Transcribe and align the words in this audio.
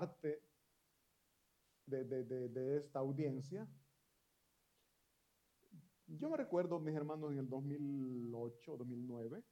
parte 0.00 0.42
de, 1.84 2.76
esta 2.78 3.00
audiencia. 3.00 3.68
Yo 6.06 6.30
me 6.30 6.38
recuerdo, 6.38 6.80
mis 6.80 6.96
hermanos, 6.96 7.32
en 7.32 7.38
el 7.38 7.48
2008, 7.48 8.76
2009, 8.78 9.44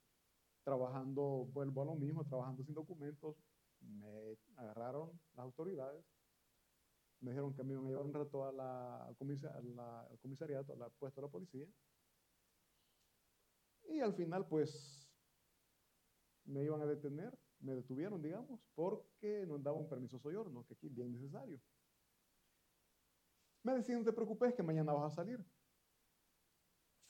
trabajando, 0.64 1.48
vuelvo 1.52 1.82
a 1.82 1.84
lo 1.84 1.96
mismo, 1.96 2.24
trabajando 2.24 2.64
sin 2.64 2.74
documentos, 2.74 3.36
me 3.80 4.38
agarraron 4.56 5.10
las 5.34 5.44
autoridades, 5.44 6.02
me 7.20 7.32
dijeron 7.32 7.54
que 7.54 7.62
me 7.62 7.74
iban 7.74 7.86
a 7.86 7.90
llevar 7.90 8.06
un 8.06 8.14
rato 8.14 8.46
a 8.46 8.52
la, 8.52 9.04
al, 9.04 9.16
comisariato, 9.16 10.72
al 10.72 10.92
puesto 10.92 11.20
de 11.20 11.26
la 11.26 11.30
policía, 11.30 11.66
y 13.90 14.00
al 14.00 14.14
final, 14.14 14.46
pues, 14.48 15.10
me 16.46 16.64
iban 16.64 16.80
a 16.80 16.86
detener, 16.86 17.38
me 17.60 17.74
detuvieron, 17.74 18.22
digamos, 18.22 18.60
porque 18.74 19.44
no 19.46 19.58
daba 19.58 19.78
un 19.78 19.88
permiso 19.88 20.18
soyorno, 20.18 20.64
que 20.66 20.74
aquí 20.74 20.88
bien 20.88 21.12
necesario. 21.12 21.60
Me 23.62 23.74
decían, 23.74 23.98
no 23.98 24.04
te 24.04 24.12
preocupes, 24.12 24.54
que 24.54 24.62
mañana 24.62 24.92
vas 24.92 25.12
a 25.12 25.16
salir. 25.16 25.44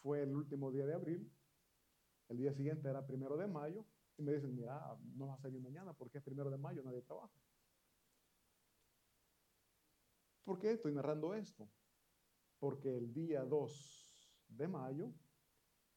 Fue 0.03 0.23
el 0.23 0.35
último 0.35 0.71
día 0.71 0.87
de 0.87 0.95
abril, 0.95 1.31
el 2.29 2.37
día 2.37 2.53
siguiente 2.53 2.89
era 2.89 3.07
primero 3.07 3.37
de 3.37 3.47
mayo 3.47 3.85
y 4.17 4.23
me 4.23 4.33
dicen, 4.33 4.55
mira, 4.55 4.97
no 5.15 5.27
vas 5.29 5.39
a 5.39 5.43
salir 5.43 5.61
mañana 5.61 5.93
porque 5.93 6.19
es 6.19 6.25
primero 6.25 6.51
de 6.51 6.59
mayo, 6.59 6.83
nadie 6.83 7.03
trabaja. 7.03 7.35
¿Por 10.45 10.59
qué 10.59 10.73
estoy 10.73 10.93
narrando 10.93 11.35
esto? 11.35 11.69
Porque 12.59 12.97
el 12.97 13.13
día 13.13 13.45
2 13.45 14.09
de 14.49 14.67
mayo 14.67 15.13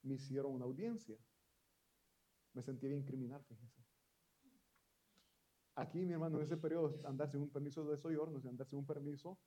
me 0.03 0.15
hicieron 0.15 0.53
una 0.53 0.65
audiencia. 0.65 1.17
Me 2.53 2.61
sentí 2.61 2.87
bien 2.87 3.03
criminal, 3.03 3.43
fíjense. 3.45 3.80
Aquí, 5.75 6.05
mi 6.05 6.13
hermano, 6.13 6.37
en 6.37 6.43
ese 6.43 6.57
periodo, 6.57 6.99
andar 7.07 7.29
sin 7.29 7.41
un 7.41 7.49
permiso 7.49 7.85
de 7.85 7.97
soyorno, 7.97 8.41
andar 8.47 8.67
sin 8.67 8.79
un 8.79 8.85
permiso, 8.85 9.39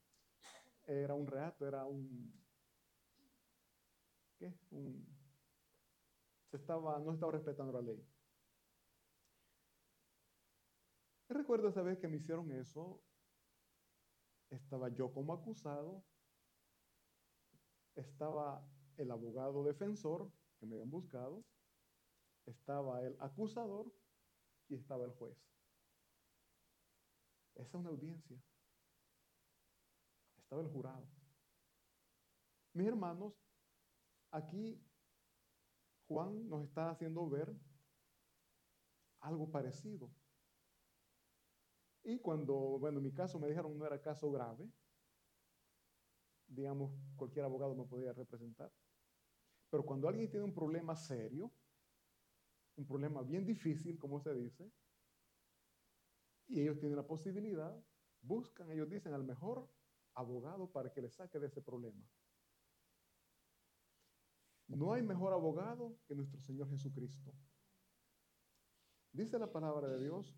era 0.87 1.15
un 1.15 1.27
reato, 1.27 1.67
era 1.67 1.85
un, 1.85 2.33
¿qué? 4.39 4.55
Un, 4.71 5.07
estaba, 6.53 6.99
no 6.99 7.13
estaba 7.13 7.33
respetando 7.33 7.73
la 7.73 7.83
ley. 7.83 8.03
Recuerdo 11.29 11.69
esa 11.69 11.83
vez 11.83 11.99
que 11.99 12.09
me 12.09 12.19
hicieron 12.19 12.51
eso, 12.53 13.03
estaba 14.51 14.89
yo 14.89 15.13
como 15.13 15.33
acusado, 15.33 16.05
estaba 17.97 18.67
el 18.97 19.11
abogado 19.11 19.65
defensor 19.65 20.31
que 20.59 20.67
me 20.67 20.75
habían 20.75 20.91
buscado, 20.91 21.45
estaba 22.47 23.03
el 23.03 23.17
acusador 23.21 23.93
y 24.69 24.77
estaba 24.77 25.05
el 25.05 25.13
juez. 25.13 25.54
Esa 27.55 27.69
es 27.69 27.75
una 27.75 27.91
audiencia. 27.91 28.37
Estaba 30.39 30.63
el 30.63 30.69
jurado. 30.69 31.09
Mis 32.73 32.89
hermanos, 32.89 33.35
aquí 34.31 34.81
Juan 36.09 36.49
nos 36.49 36.65
está 36.65 36.91
haciendo 36.91 37.29
ver 37.29 37.55
algo 39.21 39.51
parecido. 39.51 40.11
Y 42.03 42.19
cuando, 42.19 42.55
bueno, 42.79 42.99
en 42.99 43.05
mi 43.05 43.13
caso 43.13 43.39
me 43.39 43.49
dijeron 43.49 43.79
no 43.79 43.87
era 43.87 44.01
caso 44.01 44.31
grave, 44.31 44.71
digamos, 46.47 46.93
cualquier 47.17 47.47
abogado 47.47 47.75
me 47.75 47.85
podía 47.87 48.13
representar. 48.13 48.71
Pero 49.71 49.85
cuando 49.85 50.09
alguien 50.09 50.31
tiene 50.31 50.45
un 50.45 50.55
problema 50.55 50.95
serio, 50.95 51.51
un 52.77 52.87
problema 52.87 53.23
bien 53.23 53.47
difícil, 53.47 53.99
como 53.99 54.21
se 54.21 54.35
dice, 54.35 54.71
y 56.47 56.61
ellos 56.61 56.79
tienen 56.79 56.97
la 56.97 57.07
posibilidad, 57.07 57.75
buscan, 58.21 58.71
ellos 58.71 58.89
dicen, 58.89 59.15
al 59.15 59.25
mejor 59.25 59.69
abogado 60.15 60.71
para 60.71 60.93
que 60.93 61.03
le 61.03 61.11
saque 61.11 61.39
de 61.39 61.47
ese 61.47 61.61
problema. 61.61 62.05
No 64.69 64.93
hay 64.93 65.03
mejor 65.03 65.33
abogado 65.33 65.99
que 66.07 66.15
nuestro 66.15 66.41
Señor 66.41 66.69
Jesucristo. 66.71 67.35
Dice 69.13 69.39
la 69.39 69.51
palabra 69.53 69.89
de 69.89 70.03
Dios. 70.03 70.35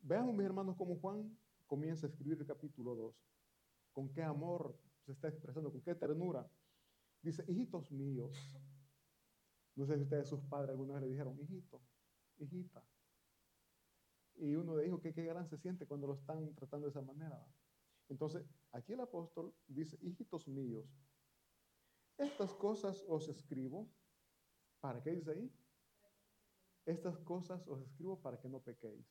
Veamos, 0.00 0.34
mis 0.34 0.46
hermanos, 0.46 0.76
cómo 0.76 0.96
Juan 1.00 1.36
comienza 1.66 2.06
a 2.06 2.10
escribir 2.10 2.38
el 2.38 2.46
capítulo 2.46 2.94
2. 2.94 3.14
Con 3.92 4.12
qué 4.12 4.22
amor 4.22 4.78
se 5.04 5.12
está 5.12 5.28
expresando, 5.28 5.72
con 5.72 5.82
qué 5.82 5.94
ternura. 5.94 6.48
Dice, 7.20 7.44
hijitos 7.48 7.90
míos. 7.90 8.58
No 9.74 9.84
sé 9.86 9.96
si 9.96 10.02
ustedes, 10.04 10.28
sus 10.28 10.40
padres, 10.42 10.70
alguna 10.70 10.94
vez 10.94 11.02
le 11.02 11.08
dijeron, 11.08 11.38
hijito, 11.40 11.82
hijita. 12.38 12.82
Y 14.36 14.54
uno 14.54 14.76
dijo 14.76 15.00
que 15.00 15.14
qué 15.14 15.24
gran 15.24 15.48
se 15.48 15.56
siente 15.56 15.86
cuando 15.86 16.06
lo 16.06 16.14
están 16.14 16.54
tratando 16.54 16.86
de 16.86 16.90
esa 16.90 17.02
manera. 17.02 17.44
Entonces, 18.08 18.44
aquí 18.72 18.92
el 18.92 19.00
apóstol 19.00 19.54
dice, 19.66 19.98
hijitos 20.00 20.46
míos, 20.46 20.86
estas 22.18 22.54
cosas 22.54 23.04
os 23.08 23.28
escribo, 23.28 23.88
¿para 24.80 25.02
qué 25.02 25.10
dice 25.10 25.30
ahí? 25.32 25.52
Estas 26.86 27.18
cosas 27.18 27.66
os 27.66 27.82
escribo 27.82 28.20
para 28.20 28.38
que 28.38 28.48
no 28.48 28.60
pequéis. 28.60 29.06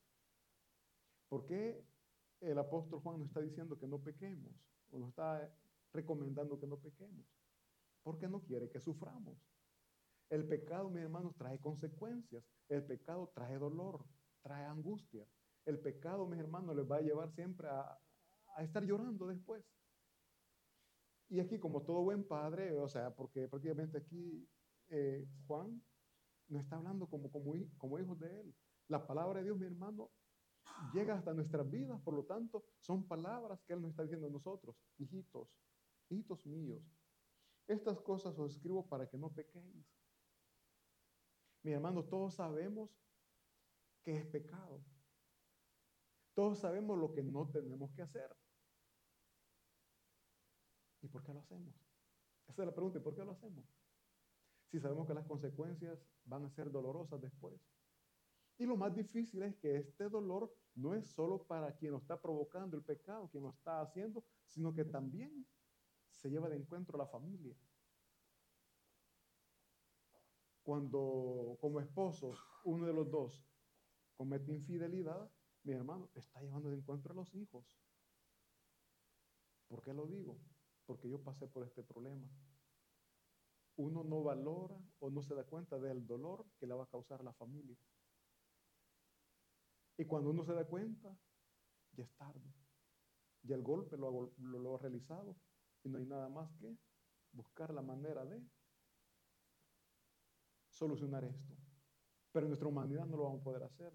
¿Por 1.27 1.45
qué 1.45 1.83
el 2.39 2.57
apóstol 2.57 3.01
Juan 3.01 3.19
nos 3.19 3.27
está 3.27 3.41
diciendo 3.41 3.77
que 3.77 3.87
no 3.87 3.99
pequemos? 3.99 4.53
O 4.91 4.99
nos 4.99 5.09
está 5.09 5.53
recomendando 5.91 6.59
que 6.59 6.67
no 6.67 6.77
pequemos. 6.77 7.25
Porque 8.03 8.27
no 8.27 8.41
quiere 8.43 8.69
que 8.69 8.79
suframos. 8.79 9.37
El 10.29 10.47
pecado, 10.47 10.89
mis 10.89 11.03
hermanos, 11.03 11.35
trae 11.35 11.59
consecuencias. 11.59 12.43
El 12.69 12.83
pecado 12.85 13.31
trae 13.35 13.57
dolor, 13.57 14.05
trae 14.45 14.63
angustia. 14.65 15.27
El 15.65 15.79
pecado, 15.79 16.27
mis 16.27 16.39
hermanos, 16.39 16.75
les 16.75 16.85
va 16.85 16.97
a 16.97 17.01
llevar 17.01 17.31
siempre 17.31 17.67
a, 17.67 17.99
estar 18.59 18.83
llorando 18.85 19.25
después. 19.25 19.65
Y 21.29 21.39
aquí, 21.39 21.57
como 21.57 21.81
todo 21.81 22.03
buen 22.03 22.27
padre, 22.27 22.71
o 22.79 22.87
sea, 22.87 23.13
porque 23.15 23.47
prácticamente 23.47 23.97
aquí 23.97 24.47
eh, 24.89 25.27
Juan 25.47 25.81
no 26.47 26.59
está 26.59 26.75
hablando 26.75 27.07
como, 27.07 27.31
como, 27.31 27.53
como 27.79 27.99
hijos 27.99 28.19
de 28.19 28.39
él. 28.39 28.55
La 28.87 29.07
palabra 29.07 29.39
de 29.39 29.45
Dios, 29.45 29.57
mi 29.57 29.65
hermano, 29.65 30.11
llega 30.93 31.15
hasta 31.15 31.33
nuestras 31.33 31.67
vidas, 31.67 31.99
por 32.03 32.13
lo 32.13 32.25
tanto, 32.25 32.65
son 32.79 33.07
palabras 33.07 33.59
que 33.65 33.73
Él 33.73 33.81
nos 33.81 33.89
está 33.91 34.03
diciendo 34.03 34.27
a 34.27 34.31
nosotros, 34.31 34.75
hijitos, 34.99 35.49
hijitos 36.09 36.45
míos. 36.45 36.83
Estas 37.67 37.99
cosas 38.01 38.37
os 38.37 38.53
escribo 38.53 38.87
para 38.87 39.09
que 39.09 39.17
no 39.17 39.31
pequéis. 39.31 39.87
Mi 41.63 41.71
hermano, 41.71 42.03
todos 42.03 42.35
sabemos 42.35 42.91
que 44.05 44.15
es 44.15 44.25
pecado. 44.27 44.85
Todos 46.35 46.59
sabemos 46.59 46.97
lo 46.97 47.11
que 47.11 47.23
no 47.23 47.49
tenemos 47.49 47.91
que 47.93 48.03
hacer. 48.03 48.29
¿Y 51.01 51.07
por 51.07 51.23
qué 51.23 51.33
lo 51.33 51.39
hacemos? 51.39 51.75
Esa 52.47 52.61
es 52.61 52.67
la 52.67 52.73
pregunta, 52.73 52.99
¿y 52.99 53.01
por 53.01 53.15
qué 53.15 53.25
lo 53.25 53.31
hacemos? 53.31 53.65
Si 54.67 54.79
sabemos 54.79 55.07
que 55.07 55.15
las 55.15 55.25
consecuencias 55.25 56.05
van 56.23 56.45
a 56.45 56.49
ser 56.51 56.71
dolorosas 56.71 57.19
después. 57.19 57.59
Y 58.57 58.65
lo 58.65 58.77
más 58.77 58.95
difícil 58.95 59.41
es 59.41 59.55
que 59.57 59.77
este 59.77 60.07
dolor 60.07 60.55
no 60.75 60.93
es 60.93 61.07
solo 61.07 61.43
para 61.43 61.75
quien 61.75 61.91
lo 61.91 61.97
está 61.97 62.21
provocando 62.21 62.77
el 62.77 62.83
pecado, 62.83 63.27
quien 63.29 63.43
lo 63.43 63.49
está 63.49 63.81
haciendo, 63.81 64.23
sino 64.45 64.73
que 64.73 64.85
también 64.85 65.47
se 66.11 66.29
lleva 66.29 66.47
de 66.47 66.57
encuentro 66.57 66.95
a 66.95 67.05
la 67.05 67.09
familia. 67.09 67.55
Cuando 70.63 71.57
como 71.59 71.79
esposos 71.79 72.39
uno 72.63 72.85
de 72.85 72.93
los 72.93 73.09
dos 73.09 73.45
comete 74.15 74.51
infidelidad, 74.51 75.31
mi 75.63 75.73
hermano, 75.73 76.09
está 76.15 76.41
llevando 76.41 76.69
de 76.69 76.77
encuentro 76.77 77.13
a 77.13 77.15
los 77.15 77.33
hijos. 77.35 77.65
¿Por 79.67 79.81
qué 79.81 79.93
lo 79.93 80.05
digo? 80.07 80.39
porque 80.85 81.09
yo 81.09 81.21
pasé 81.21 81.47
por 81.47 81.63
este 81.63 81.83
problema. 81.83 82.27
Uno 83.77 84.03
no 84.03 84.23
valora 84.23 84.79
o 84.99 85.09
no 85.09 85.21
se 85.21 85.35
da 85.35 85.43
cuenta 85.43 85.79
del 85.79 86.05
dolor 86.05 86.45
que 86.57 86.67
le 86.67 86.73
va 86.73 86.83
a 86.83 86.89
causar 86.89 87.19
a 87.19 87.23
la 87.23 87.33
familia. 87.33 87.77
Y 89.97 90.05
cuando 90.05 90.29
uno 90.29 90.43
se 90.43 90.53
da 90.53 90.65
cuenta, 90.65 91.17
ya 91.91 92.03
es 92.03 92.13
tarde. 92.15 92.53
Ya 93.43 93.55
el 93.55 93.63
golpe 93.63 93.97
lo 93.97 94.07
ha, 94.07 94.29
lo, 94.37 94.75
ha 94.75 94.79
realizado 94.79 95.35
y 95.83 95.89
no 95.89 95.97
hay 95.97 96.05
nada 96.05 96.29
más 96.29 96.51
que 96.53 96.77
buscar 97.31 97.73
la 97.73 97.81
manera 97.81 98.25
de 98.25 98.41
solucionar 100.69 101.23
esto. 101.25 101.55
Pero 102.31 102.47
nuestra 102.47 102.67
humanidad 102.67 103.05
no 103.05 103.17
lo 103.17 103.23
vamos 103.23 103.41
a 103.41 103.43
poder 103.43 103.63
hacer. 103.63 103.93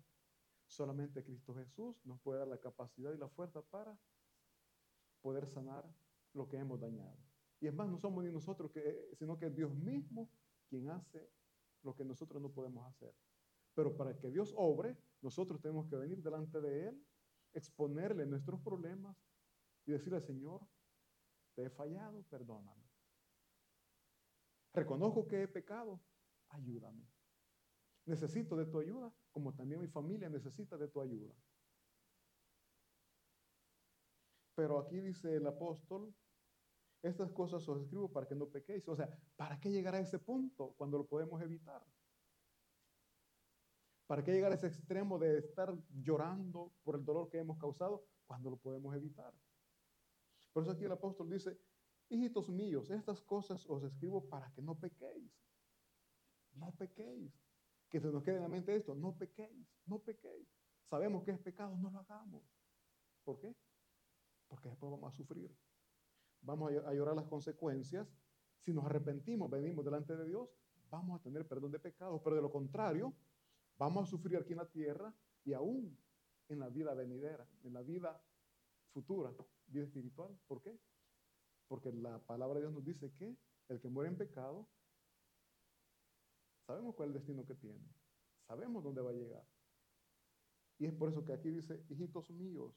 Solamente 0.71 1.25
Cristo 1.25 1.53
Jesús 1.53 2.01
nos 2.05 2.21
puede 2.21 2.39
dar 2.39 2.47
la 2.49 2.61
capacidad 2.61 3.13
y 3.13 3.19
la 3.19 3.29
fuerza 3.29 3.61
para 3.61 3.99
poder 5.21 5.49
sanar 5.49 5.85
lo 6.33 6.49
que 6.49 6.59
hemos 6.59 6.79
dañado. 6.79 7.19
Y 7.59 7.67
es 7.67 7.75
más, 7.75 7.89
no 7.89 7.99
somos 7.99 8.23
ni 8.23 8.31
nosotros, 8.31 8.71
sino 9.19 9.37
que 9.37 9.47
es 9.47 9.55
Dios 9.57 9.75
mismo 9.75 10.31
quien 10.69 10.89
hace 10.89 11.29
lo 11.83 11.97
que 11.97 12.05
nosotros 12.05 12.41
no 12.41 12.53
podemos 12.53 12.87
hacer. 12.87 13.13
Pero 13.75 13.97
para 13.97 14.17
que 14.17 14.31
Dios 14.31 14.55
obre, 14.57 14.97
nosotros 15.23 15.61
tenemos 15.61 15.89
que 15.89 15.97
venir 15.97 16.23
delante 16.23 16.61
de 16.61 16.87
Él, 16.87 17.05
exponerle 17.53 18.25
nuestros 18.25 18.61
problemas 18.61 19.17
y 19.87 19.91
decirle, 19.91 20.21
Señor, 20.21 20.65
te 21.57 21.65
he 21.65 21.71
fallado, 21.71 22.23
perdóname. 22.31 22.89
Reconozco 24.73 25.27
que 25.27 25.43
he 25.43 25.49
pecado, 25.49 26.01
ayúdame. 26.51 27.11
Necesito 28.07 28.57
de 28.57 28.67
tu 28.67 28.79
ayuda, 28.79 29.13
como 29.31 29.55
también 29.55 29.81
mi 29.81 29.89
familia 29.89 30.29
necesita 30.29 30.77
de 30.77 30.89
tu 30.89 31.01
ayuda. 31.01 31.35
Pero 34.55 34.79
aquí 34.79 35.01
dice 35.01 35.37
el 35.37 35.47
apóstol, 35.47 36.15
estas 37.03 37.33
cosas 37.33 37.67
os 37.69 37.81
escribo 37.81 38.13
para 38.13 38.27
que 38.27 38.35
no 38.35 38.47
pequéis. 38.47 38.87
O 38.89 38.97
sea, 38.97 39.09
¿para 39.37 39.59
qué 39.59 39.71
llegar 39.71 39.95
a 39.95 40.01
ese 40.01 40.19
punto 40.19 40.75
cuando 40.77 40.99
lo 40.99 41.07
podemos 41.07 41.41
evitar? 41.41 41.83
¿Para 44.07 44.25
qué 44.25 44.33
llegar 44.33 44.53
a 44.53 44.57
ese 44.57 44.67
extremo 44.67 45.19
de 45.19 45.39
estar 45.39 45.73
llorando 46.03 46.73
por 46.83 46.97
el 46.97 47.05
dolor 47.05 47.31
que 47.31 47.39
hemos 47.39 47.59
causado 47.59 48.05
cuando 48.27 48.51
lo 48.51 48.57
podemos 48.57 48.95
evitar? 48.95 49.33
Por 50.53 50.65
eso 50.65 50.73
aquí 50.73 50.85
el 50.85 50.93
apóstol 50.93 51.31
dice, 51.31 51.59
hijitos 52.09 52.51
míos, 52.51 52.91
estas 52.91 53.23
cosas 53.23 53.65
os 53.69 53.85
escribo 53.85 54.29
para 54.29 54.53
que 54.53 54.63
no 54.63 54.75
pequéis. 54.75 55.33
No 56.53 56.73
pequéis. 56.73 57.50
Que 57.91 58.01
se 58.01 58.09
nos 58.09 58.23
quede 58.23 58.37
en 58.37 58.43
la 58.43 58.49
mente 58.49 58.75
esto, 58.75 58.95
no 58.95 59.17
pequéis, 59.17 59.67
no 59.87 59.99
pequéis. 59.99 60.49
Sabemos 60.89 61.25
que 61.25 61.33
es 61.33 61.39
pecado, 61.39 61.77
no 61.77 61.91
lo 61.91 61.99
hagamos. 61.99 62.43
¿Por 63.25 63.39
qué? 63.41 63.55
Porque 64.49 64.69
después 64.69 64.91
vamos 64.91 65.13
a 65.13 65.17
sufrir. 65.17 65.55
Vamos 66.43 66.73
a 66.73 66.95
llorar 66.95 67.17
las 67.17 67.27
consecuencias. 67.27 68.09
Si 68.59 68.73
nos 68.73 68.85
arrepentimos, 68.87 69.51
venimos 69.51 69.85
delante 69.85 70.17
de 70.17 70.27
Dios, 70.27 70.49
vamos 70.89 71.21
a 71.21 71.23
tener 71.23 71.47
perdón 71.47 71.73
de 71.73 71.79
pecados. 71.79 72.21
Pero 72.23 72.37
de 72.37 72.43
lo 72.43 72.51
contrario, 72.51 73.15
vamos 73.77 74.05
a 74.05 74.11
sufrir 74.11 74.39
aquí 74.39 74.53
en 74.53 74.59
la 74.59 74.71
tierra 74.71 75.15
y 75.45 75.53
aún 75.53 75.99
en 76.49 76.59
la 76.59 76.69
vida 76.69 76.95
venidera, 76.95 77.47
en 77.63 77.73
la 77.73 77.83
vida 77.83 78.23
futura, 78.93 79.33
vida 79.67 79.85
espiritual. 79.85 80.37
¿Por 80.47 80.61
qué? 80.63 80.79
Porque 81.69 81.93
la 81.93 82.19
palabra 82.21 82.55
de 82.55 82.63
Dios 82.63 82.75
nos 82.75 82.85
dice 82.85 83.13
que 83.15 83.37
el 83.69 83.81
que 83.81 83.89
muere 83.89 84.11
en 84.11 84.19
pecado, 84.19 84.69
sabemos 86.71 86.95
cuál 86.95 87.09
es 87.09 87.17
el 87.17 87.21
destino 87.21 87.45
que 87.45 87.57
tiene, 87.57 87.85
sabemos 88.47 88.85
dónde 88.85 89.03
va 89.03 89.11
a 89.11 89.15
llegar. 89.15 89.45
Y 90.79 90.87
es 90.87 90.95
por 90.95 91.11
eso 91.11 91.25
que 91.25 91.33
aquí 91.33 91.51
dice, 91.51 91.85
hijitos 91.89 92.31
míos, 92.31 92.75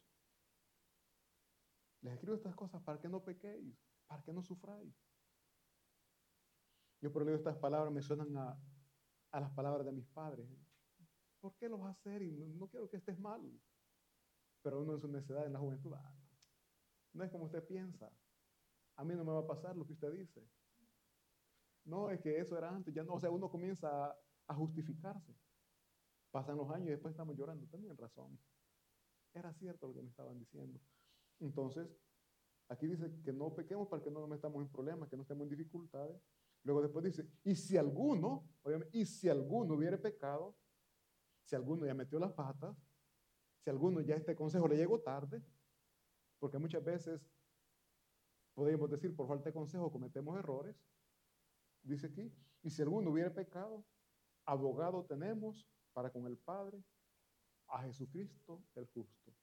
les 2.02 2.16
escribo 2.16 2.36
estas 2.36 2.56
cosas 2.56 2.82
para 2.82 3.00
que 3.00 3.08
no 3.08 3.24
pequéis, 3.24 3.78
para 4.08 4.24
que 4.24 4.34
no 4.34 4.42
sufráis. 4.42 4.96
Yo 7.02 7.14
por 7.14 7.24
leer 7.24 7.38
estas 7.38 7.58
palabras 7.58 7.94
me 7.94 8.02
suenan 8.02 8.36
a, 8.36 8.58
a, 9.32 9.40
las 9.40 9.52
palabras 9.52 9.86
de 9.86 9.92
mis 9.92 10.08
padres. 10.08 10.50
¿Por 11.40 11.56
qué 11.58 11.70
lo 11.70 11.78
vas 11.78 11.90
a 11.90 12.00
hacer? 12.00 12.24
Y 12.24 12.32
no, 12.32 12.68
quiero 12.70 12.90
que 12.90 12.98
estés 12.98 13.20
mal. 13.20 13.42
Pero 14.64 14.82
uno 14.82 14.96
en 14.96 15.02
su 15.02 15.08
necedad, 15.08 15.46
en 15.46 15.54
la 15.54 15.60
juventud, 15.60 15.94
ah, 15.94 16.16
no 17.14 17.24
es 17.24 17.32
como 17.32 17.46
usted 17.46 17.64
piensa. 17.68 18.12
A 18.96 19.04
mí 19.04 19.14
no 19.14 19.24
me 19.24 19.34
va 19.34 19.40
a 19.42 19.48
pasar 19.48 19.76
lo 19.76 19.86
que 19.86 19.94
usted 19.94 20.12
dice. 20.14 20.50
No, 21.86 22.10
es 22.10 22.22
que 22.22 22.40
eso 22.40 22.58
era 22.58 22.70
antes, 22.70 22.94
ya 22.94 23.04
no. 23.04 23.14
O 23.14 23.20
sea, 23.20 23.30
uno 23.30 23.50
comienza 23.50 24.16
a, 24.48 24.56
justificarse. 24.56 25.36
Pasan 26.32 26.58
los 26.58 26.70
años 26.70 26.88
y 26.88 26.92
después 26.92 27.12
estamos 27.12 27.36
llorando. 27.36 27.68
Tenían 27.68 27.98
razón. 27.98 28.40
Era 29.34 29.54
cierto 29.54 29.88
lo 29.88 29.94
que 29.94 30.02
me 30.02 30.10
estaban 30.10 30.38
diciendo. 30.40 30.80
Entonces, 31.40 31.88
aquí 32.70 32.88
dice 32.88 33.12
que 33.24 33.34
no 33.34 33.54
pequemos 33.54 33.88
para 33.88 34.02
que 34.02 34.12
no 34.12 34.20
nos 34.20 34.30
metamos 34.30 34.62
en 34.62 34.70
problemas, 34.70 35.10
que 35.10 35.16
no 35.16 35.24
estemos 35.24 35.44
en 35.44 35.50
dificultades. 35.50 36.22
Luego 36.64 36.82
después 36.82 37.04
dice, 37.04 37.28
y 37.44 37.56
si 37.56 37.78
alguno, 37.78 38.48
obviamente, 38.62 38.98
y 38.98 39.06
si 39.06 39.28
alguno 39.28 39.76
hubiere 39.76 39.98
pecado, 39.98 40.56
si 41.44 41.56
alguno 41.56 41.86
ya 41.86 41.94
metió 41.94 42.20
las 42.20 42.32
patas, 42.32 42.78
si 43.64 43.70
alguno 43.70 44.02
ya 44.02 44.16
este 44.16 44.36
consejo 44.36 44.68
le 44.68 44.78
llegó 44.78 45.02
tarde, 45.02 45.44
porque 46.40 46.58
muchas 46.58 46.84
veces 46.84 47.22
podemos 48.54 48.90
decir 48.90 49.16
por 49.16 49.28
falta 49.28 49.46
de 49.46 49.54
consejo 49.54 49.92
cometemos 49.92 50.38
errores, 50.38 50.76
dice 51.84 52.08
aquí, 52.08 52.34
y 52.62 52.70
si 52.70 52.82
alguno 52.82 53.12
hubiere 53.12 53.32
pecado, 53.32 53.86
abogado 54.46 55.06
tenemos 55.06 55.68
para 55.94 56.12
con 56.12 56.26
el 56.28 56.38
Padre, 56.38 56.84
a 57.68 57.84
Jesucristo 57.84 58.64
el 58.76 58.86
justo. 58.88 59.34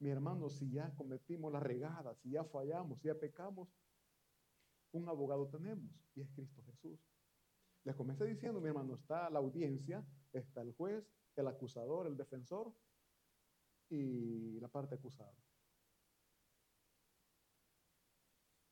Mi 0.00 0.10
hermano, 0.10 0.48
si 0.48 0.70
ya 0.70 0.94
cometimos 0.94 1.52
la 1.52 1.60
regada, 1.60 2.14
si 2.14 2.30
ya 2.30 2.44
fallamos, 2.44 3.00
si 3.00 3.08
ya 3.08 3.14
pecamos, 3.14 3.68
un 4.92 5.08
abogado 5.08 5.48
tenemos 5.48 5.90
y 6.14 6.22
es 6.22 6.30
Cristo 6.30 6.62
Jesús. 6.64 6.98
Les 7.84 7.96
comencé 7.96 8.24
diciendo, 8.24 8.60
mi 8.60 8.68
hermano, 8.68 8.94
está 8.94 9.28
la 9.30 9.38
audiencia, 9.38 10.06
está 10.32 10.62
el 10.62 10.72
juez, 10.72 11.04
el 11.36 11.46
acusador, 11.46 12.06
el 12.06 12.16
defensor 12.16 12.72
y 13.88 14.60
la 14.60 14.68
parte 14.68 14.94
acusada. 14.94 15.34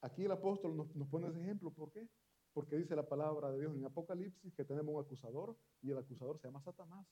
Aquí 0.02 0.25
el 0.25 0.32
apóstol 0.32 0.76
nos, 0.76 0.94
nos, 0.94 1.08
pone 1.08 1.28
ese 1.28 1.40
ejemplo. 1.40 1.70
¿Por 1.73 1.90
qué? 1.90 2.08
Porque 2.56 2.76
dice 2.76 2.97
la 2.97 3.06
palabra 3.06 3.53
de 3.53 3.61
Dios 3.61 3.76
en 3.76 3.85
Apocalipsis 3.85 4.55
que 4.55 4.64
tenemos 4.64 4.94
un 4.94 5.05
acusador 5.05 5.55
y 5.82 5.91
el 5.91 5.99
acusador 5.99 6.38
se 6.38 6.49
llama 6.49 6.62
Satanás. 6.62 7.06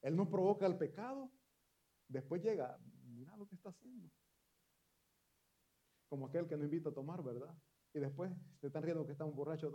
Él 0.00 0.16
nos 0.16 0.28
provoca 0.28 0.64
el 0.64 0.78
pecado 0.78 1.30
Después 2.08 2.42
llega, 2.42 2.78
mira 3.04 3.36
lo 3.36 3.46
que 3.46 3.54
está 3.54 3.68
haciendo. 3.68 4.10
Como 6.08 6.26
aquel 6.26 6.48
que 6.48 6.56
nos 6.56 6.64
invita 6.64 6.88
a 6.88 6.94
tomar, 6.94 7.22
¿verdad? 7.22 7.54
Y 7.92 8.00
después 8.00 8.32
se 8.60 8.68
están 8.68 8.82
riendo 8.82 9.04
que 9.04 9.12
estamos 9.12 9.34
borrachos. 9.34 9.74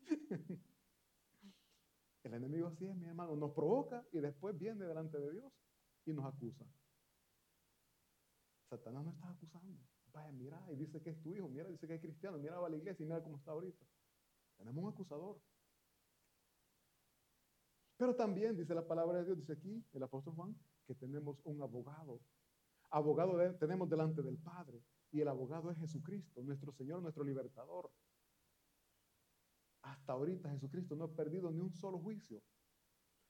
El 2.24 2.34
enemigo 2.34 2.68
así 2.68 2.84
es, 2.84 2.94
mi 2.94 3.06
hermano, 3.06 3.36
nos 3.36 3.52
provoca 3.52 4.04
y 4.12 4.18
después 4.18 4.58
viene 4.58 4.84
delante 4.84 5.18
de 5.18 5.32
Dios 5.32 5.50
y 6.04 6.12
nos 6.12 6.26
acusa. 6.26 6.66
Satanás 8.68 9.02
no 9.02 9.12
está 9.12 9.30
acusando. 9.30 9.80
Vaya, 10.12 10.32
mira, 10.32 10.64
y 10.70 10.76
dice 10.76 11.00
que 11.00 11.10
es 11.10 11.22
tu 11.22 11.34
hijo, 11.34 11.48
mira, 11.48 11.68
dice 11.68 11.86
que 11.86 11.94
es 11.94 12.00
cristiano, 12.00 12.38
mira, 12.38 12.58
va 12.58 12.66
a 12.66 12.70
la 12.70 12.76
iglesia 12.76 13.02
y 13.02 13.06
mira 13.06 13.22
cómo 13.22 13.36
está 13.36 13.52
ahorita. 13.52 13.86
Tenemos 14.56 14.82
un 14.82 14.90
acusador. 14.90 15.40
Pero 17.96 18.14
también 18.14 18.56
dice 18.56 18.74
la 18.74 18.86
palabra 18.86 19.18
de 19.18 19.24
Dios, 19.24 19.38
dice 19.38 19.52
aquí 19.52 19.84
el 19.92 20.02
apóstol 20.02 20.34
Juan, 20.34 20.56
que 20.86 20.94
tenemos 20.94 21.40
un 21.44 21.60
abogado. 21.62 22.20
Abogado 22.90 23.36
tenemos 23.56 23.88
delante 23.90 24.22
del 24.22 24.38
Padre 24.38 24.82
y 25.10 25.20
el 25.20 25.28
abogado 25.28 25.70
es 25.70 25.78
Jesucristo, 25.78 26.42
nuestro 26.42 26.72
Señor, 26.72 27.02
nuestro 27.02 27.24
libertador. 27.24 27.90
Hasta 29.82 30.12
ahorita 30.12 30.50
Jesucristo 30.50 30.96
no 30.96 31.04
ha 31.04 31.14
perdido 31.14 31.50
ni 31.50 31.60
un 31.60 31.72
solo 31.72 31.98
juicio. 31.98 32.42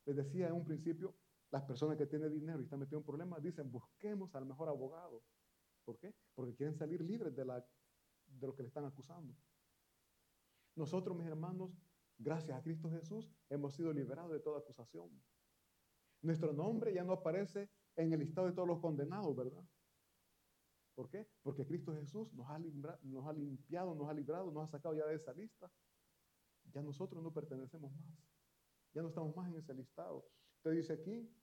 Les 0.05 0.17
decía 0.17 0.49
en 0.49 0.55
un 0.55 0.65
principio, 0.65 1.15
las 1.51 1.63
personas 1.65 1.97
que 1.97 2.07
tienen 2.07 2.31
dinero 2.33 2.61
y 2.61 2.65
están 2.65 2.81
metidos 2.81 3.01
en 3.01 3.07
problemas 3.07 3.43
dicen, 3.43 3.71
busquemos 3.71 4.35
al 4.35 4.45
mejor 4.45 4.69
abogado. 4.69 5.23
¿Por 5.89 5.99
qué? 5.99 6.15
Porque 6.35 6.55
quieren 6.55 6.75
salir 6.75 7.01
libres 7.01 7.35
de, 7.35 7.47
la, 7.47 7.67
lo 8.43 8.55
que 8.55 8.63
le 8.63 8.69
están 8.69 8.85
acusando. 8.85 9.35
Nosotros, 10.75 11.17
mis 11.17 11.27
hermanos, 11.27 11.71
gracias 12.19 12.59
a 12.59 12.63
Cristo 12.63 12.91
Jesús, 12.91 13.33
hemos 13.49 13.73
sido 13.73 13.91
liberados 13.91 14.33
de 14.33 14.41
toda 14.41 14.59
acusación. 14.59 15.09
Nuestro 16.21 16.53
nombre 16.53 16.93
ya 16.93 17.05
no 17.05 17.15
aparece 17.15 17.71
en 17.97 18.13
el 18.13 18.21
listado 18.21 18.49
de 18.49 18.53
todos 18.53 18.69
los 18.69 18.81
condenados, 18.81 19.35
¿verdad? 19.35 19.65
¿Por 20.95 21.09
qué? 21.09 21.27
Porque 21.43 21.65
Cristo 21.65 21.95
Jesús 21.95 22.35
nos 22.35 22.47
ha, 22.51 22.59
nos 22.59 23.27
ha 23.27 23.33
limpiado, 23.33 23.95
nos 23.95 24.11
ha 24.11 24.13
librado, 24.13 24.51
nos 24.51 24.65
ha 24.65 24.73
sacado 24.73 24.95
ya 24.95 25.07
de 25.07 25.15
esa 25.15 25.33
lista. 25.33 25.73
Ya 26.71 26.83
nosotros 26.83 27.23
no 27.23 27.33
pertenecemos 27.33 27.91
más. 27.97 28.29
Ya 28.93 29.01
no 29.01 29.09
estamos 29.09 29.35
más 29.35 29.49
en 29.49 29.57
ese 29.57 29.73
listado. 29.73 30.29
Usted 30.57 30.73
dice 30.73 30.93
aquí, 30.93 31.35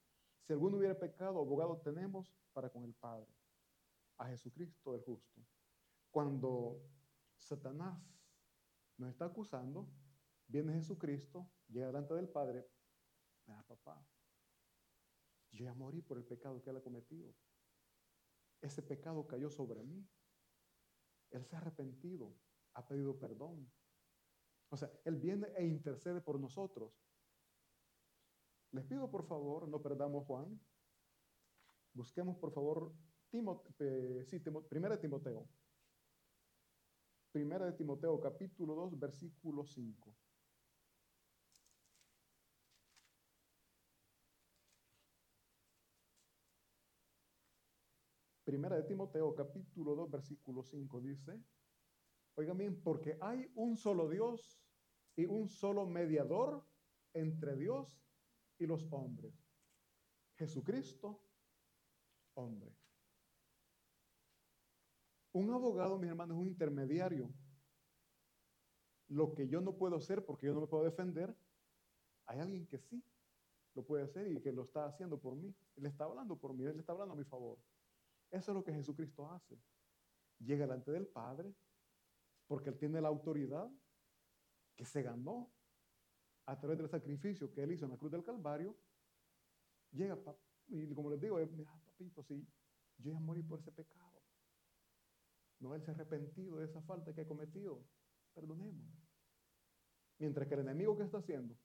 si 0.43 0.53
alguno 0.53 0.77
hubiera 0.77 0.99
pecado, 0.99 1.39
abogado 1.39 1.81
tenemos 1.83 2.31
para 2.53 2.69
con 2.69 2.83
el 2.83 2.93
Padre, 2.93 3.25
a 4.17 4.27
Jesucristo 4.27 4.95
el 4.95 5.01
justo. 5.01 5.41
Cuando 6.11 6.81
Satanás 7.37 7.99
nos 8.97 9.09
está 9.09 9.25
acusando, 9.25 9.89
viene 10.47 10.73
Jesucristo, 10.73 11.49
llega 11.67 11.87
delante 11.87 12.13
del 12.13 12.29
Padre, 12.29 12.67
mira 13.45 13.63
papá, 13.63 14.05
yo 15.51 15.65
ya 15.65 15.73
morí 15.73 16.01
por 16.01 16.17
el 16.17 16.25
pecado 16.25 16.61
que 16.61 16.69
él 16.69 16.77
ha 16.77 16.81
cometido. 16.81 17.33
Ese 18.61 18.81
pecado 18.81 19.25
cayó 19.27 19.49
sobre 19.49 19.83
mí. 19.83 20.07
Él 21.31 21.45
se 21.45 21.55
ha 21.55 21.59
arrepentido, 21.59 22.35
ha 22.73 22.87
pedido 22.87 23.17
perdón. 23.17 23.71
O 24.69 24.77
sea, 24.77 24.91
Él 25.05 25.17
viene 25.17 25.47
e 25.55 25.65
intercede 25.65 26.21
por 26.21 26.39
nosotros. 26.39 26.93
Les 28.71 28.85
pido 28.85 29.09
por 29.09 29.25
favor, 29.25 29.67
no 29.67 29.81
perdamos 29.81 30.25
Juan. 30.25 30.59
Busquemos 31.93 32.37
por 32.37 32.51
favor 32.51 32.93
eh, 33.31 34.25
primera 34.69 34.95
de 34.95 35.01
Timoteo. 35.01 35.47
Primera 37.31 37.65
de 37.65 37.73
Timoteo 37.73 38.19
capítulo 38.19 38.75
2, 38.75 38.99
versículo 38.99 39.65
5. 39.65 40.15
Primera 48.45 48.75
de 48.75 48.83
Timoteo 48.83 49.33
capítulo 49.33 49.95
2 49.95 50.11
versículo 50.11 50.61
5 50.61 51.01
dice, 51.01 51.43
oigan 52.35 52.57
bien, 52.57 52.79
porque 52.83 53.17
hay 53.19 53.51
un 53.55 53.75
solo 53.75 54.07
Dios 54.07 54.61
y 55.15 55.25
un 55.25 55.49
solo 55.49 55.87
mediador 55.87 56.63
entre 57.13 57.55
Dios 57.55 57.99
y 58.59 58.67
los 58.67 58.87
hombres. 58.91 59.33
Jesucristo, 60.37 61.21
hombre. 62.35 62.84
Un 65.35 65.51
abogado, 65.51 65.99
mi 65.99 66.07
hermano, 66.07 66.33
es 66.33 66.39
un 66.39 66.47
intermediario. 66.47 67.29
Lo 69.09 69.33
que 69.33 69.49
yo 69.49 69.59
no 69.59 69.75
puedo 69.75 69.97
hacer 69.97 70.23
porque 70.23 70.45
yo 70.45 70.53
no 70.53 70.61
me 70.61 70.67
puedo 70.67 70.85
defender, 70.85 71.35
hay 72.25 72.39
alguien 72.39 72.65
que 72.67 72.79
sí 72.79 73.03
lo 73.73 73.85
puede 73.85 74.05
hacer 74.05 74.31
y 74.31 74.39
que 74.39 74.53
lo 74.53 74.63
está 74.63 74.85
haciendo 74.85 75.19
por 75.19 75.35
mí. 75.35 75.53
Él 75.75 75.87
está 75.87 76.05
hablando 76.05 76.37
por 76.37 76.53
mí, 76.53 76.63
él 76.63 76.79
está 76.79 76.93
hablando 76.93 77.15
a 77.15 77.17
mi 77.17 77.25
favor. 77.25 77.59
Eso 78.31 78.51
es 78.51 78.55
lo 78.55 78.63
que 78.63 78.71
Jesucristo 78.71 79.29
hace. 79.29 79.59
Llega 80.39 80.65
delante 80.65 80.91
del 80.93 81.05
Padre 81.05 81.53
porque 82.47 82.69
Él 82.69 82.77
tiene 82.77 83.01
la 83.01 83.09
autoridad 83.09 83.69
que 84.77 84.85
se 84.85 85.01
ganó 85.01 85.51
a 86.45 86.57
través 86.57 86.77
del 86.77 86.87
sacrificio 86.87 87.51
que 87.51 87.61
Él 87.61 87.73
hizo 87.73 87.83
en 87.83 87.91
la 87.91 87.97
cruz 87.97 88.13
del 88.13 88.23
Calvario. 88.23 88.77
Llega, 89.91 90.17
y 90.67 90.93
como 90.93 91.09
les 91.09 91.19
digo, 91.19 91.37
mira, 91.51 91.77
papito, 91.85 92.23
si 92.23 92.47
yo 92.99 93.11
ya 93.11 93.19
morí 93.19 93.43
por 93.43 93.59
ese 93.59 93.73
pecado. 93.73 94.04
No 95.59 95.73
Él 95.73 95.83
se 95.83 95.91
arrepentido 95.91 96.57
de 96.57 96.65
esa 96.65 96.81
falta 96.81 97.13
que 97.13 97.21
ha 97.21 97.27
cometido. 97.27 97.83
Perdonemos. 98.33 98.85
Mientras 100.17 100.47
que 100.47 100.53
el 100.53 100.61
enemigo 100.61 100.97
que 100.97 101.03
está 101.03 101.17
haciendo, 101.17 101.57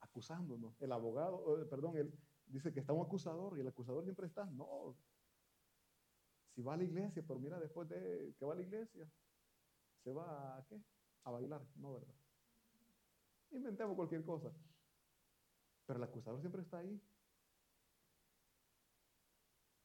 acusándonos, 0.00 0.80
el 0.80 0.92
abogado, 0.92 1.62
eh, 1.62 1.66
perdón, 1.66 1.96
él 1.96 2.12
dice 2.46 2.72
que 2.72 2.80
está 2.80 2.92
un 2.92 3.04
acusador 3.04 3.56
y 3.56 3.60
el 3.60 3.68
acusador 3.68 4.04
siempre 4.04 4.26
está, 4.26 4.44
no. 4.46 4.96
Si 6.54 6.62
va 6.62 6.74
a 6.74 6.76
la 6.76 6.84
iglesia, 6.84 7.22
pero 7.26 7.40
mira, 7.40 7.58
después 7.58 7.88
de 7.88 8.34
que 8.38 8.44
va 8.44 8.52
a 8.52 8.56
la 8.56 8.62
iglesia, 8.62 9.10
se 10.02 10.12
va 10.12 10.58
a 10.58 10.66
qué? 10.66 10.80
A 11.24 11.30
bailar, 11.30 11.62
no, 11.76 11.94
¿verdad? 11.94 12.14
Inventemos 13.50 13.96
cualquier 13.96 14.24
cosa. 14.24 14.52
Pero 15.86 15.98
el 15.98 16.04
acusador 16.04 16.40
siempre 16.40 16.62
está 16.62 16.78
ahí. 16.78 17.00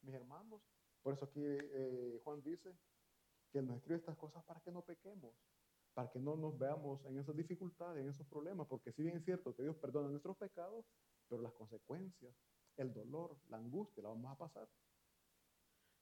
Mis 0.01 0.15
hermanos, 0.15 0.61
por 1.01 1.13
eso 1.13 1.25
aquí 1.25 1.41
eh, 1.43 2.19
Juan 2.23 2.41
dice 2.41 2.73
que 3.51 3.61
nos 3.61 3.77
escribe 3.77 3.97
estas 3.97 4.17
cosas 4.17 4.43
para 4.43 4.59
que 4.61 4.71
no 4.71 4.81
pequemos 4.81 5.35
para 5.93 6.09
que 6.09 6.19
no 6.19 6.37
nos 6.37 6.57
veamos 6.57 7.03
en 7.05 7.17
esas 7.17 7.35
dificultades, 7.35 8.01
en 8.01 8.09
esos 8.09 8.25
problemas, 8.25 8.67
porque 8.67 8.91
si 8.91 9.03
bien 9.03 9.17
es 9.17 9.25
cierto 9.25 9.53
que 9.53 9.63
Dios 9.63 9.75
perdona 9.75 10.07
nuestros 10.07 10.37
pecados, 10.37 10.85
pero 11.27 11.41
las 11.41 11.51
consecuencias, 11.51 12.33
el 12.77 12.93
dolor, 12.93 13.37
la 13.49 13.57
angustia, 13.57 14.03
la 14.03 14.09
vamos 14.09 14.31
a 14.31 14.37
pasar. 14.37 14.69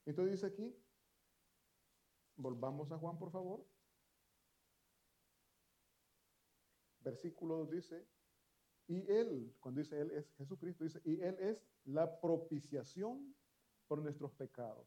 Entonces 0.06 0.34
dice 0.34 0.46
aquí, 0.46 0.76
volvamos 2.36 2.92
a 2.92 2.98
Juan 2.98 3.18
por 3.18 3.32
favor. 3.32 3.66
Versículo 7.00 7.56
2 7.56 7.70
dice, 7.70 8.06
y 8.86 9.00
Él, 9.10 9.54
cuando 9.58 9.80
dice 9.80 10.00
Él 10.00 10.12
es 10.12 10.32
Jesucristo, 10.36 10.84
dice, 10.84 11.00
y 11.04 11.20
Él 11.20 11.36
es 11.40 11.60
la 11.84 12.20
propiciación 12.20 13.34
por 13.86 14.00
nuestros 14.00 14.32
pecados. 14.32 14.86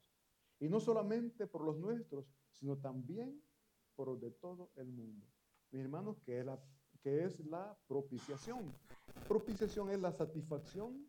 Y 0.59 0.69
no 0.69 0.79
solamente 0.79 1.47
por 1.47 1.65
los 1.65 1.77
nuestros, 1.77 2.25
sino 2.51 2.77
también 2.77 3.41
por 3.95 4.19
de 4.19 4.31
todo 4.31 4.71
el 4.75 4.87
mundo. 4.87 5.25
Mis 5.71 5.81
hermanos, 5.83 6.17
¿qué 6.25 6.39
es 6.39 6.45
la, 6.45 6.59
que 7.01 7.23
es 7.25 7.39
la 7.45 7.77
propiciación? 7.87 8.73
Propiciación 9.27 9.89
es 9.89 9.99
la 9.99 10.11
satisfacción 10.11 11.07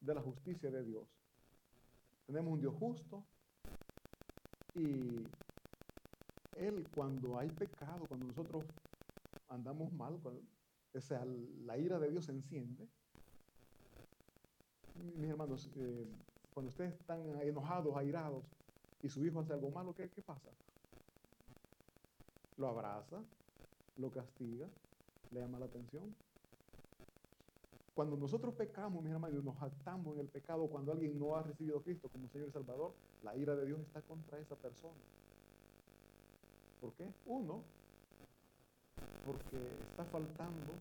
de 0.00 0.14
la 0.14 0.20
justicia 0.20 0.70
de 0.70 0.84
Dios. 0.84 1.08
Tenemos 2.26 2.54
un 2.54 2.60
Dios 2.60 2.74
justo 2.78 3.24
y 4.74 5.24
Él 6.56 6.88
cuando 6.94 7.38
hay 7.38 7.48
pecado, 7.50 8.04
cuando 8.06 8.26
nosotros 8.26 8.64
andamos 9.48 9.92
mal, 9.92 10.18
cuando, 10.22 10.42
o 10.94 11.00
sea, 11.00 11.24
la 11.64 11.78
ira 11.78 11.98
de 11.98 12.10
Dios 12.10 12.26
se 12.26 12.32
enciende. 12.32 12.88
Mis 15.16 15.30
hermanos, 15.30 15.70
eh, 15.76 16.06
cuando 16.52 16.68
ustedes 16.68 16.94
están 16.94 17.20
enojados, 17.40 17.96
airados, 17.96 18.44
y 19.02 19.08
su 19.08 19.24
hijo 19.24 19.40
hace 19.40 19.52
algo 19.52 19.70
malo, 19.70 19.94
¿qué, 19.94 20.08
qué 20.10 20.22
pasa? 20.22 20.50
Lo 22.62 22.68
abraza, 22.68 23.16
lo 23.98 24.08
castiga, 24.10 24.68
le 25.32 25.40
llama 25.40 25.58
la 25.58 25.66
atención. 25.66 26.14
Cuando 27.92 28.16
nosotros 28.16 28.54
pecamos, 28.54 29.02
mis 29.02 29.12
hermanos, 29.12 29.42
nos 29.44 29.58
jactamos 29.58 30.14
en 30.14 30.20
el 30.20 30.28
pecado, 30.28 30.68
cuando 30.68 30.92
alguien 30.92 31.18
no 31.18 31.36
ha 31.36 31.42
recibido 31.42 31.78
a 31.78 31.82
Cristo 31.82 32.08
como 32.08 32.28
Señor 32.28 32.48
y 32.48 32.52
Salvador, 32.52 32.92
la 33.24 33.36
ira 33.36 33.56
de 33.56 33.66
Dios 33.66 33.80
está 33.80 34.00
contra 34.02 34.38
esa 34.38 34.54
persona. 34.54 34.94
¿Por 36.80 36.92
qué? 36.92 37.06
Uno, 37.26 37.62
porque 39.26 39.58
está 39.90 40.04
faltando, 40.04 40.72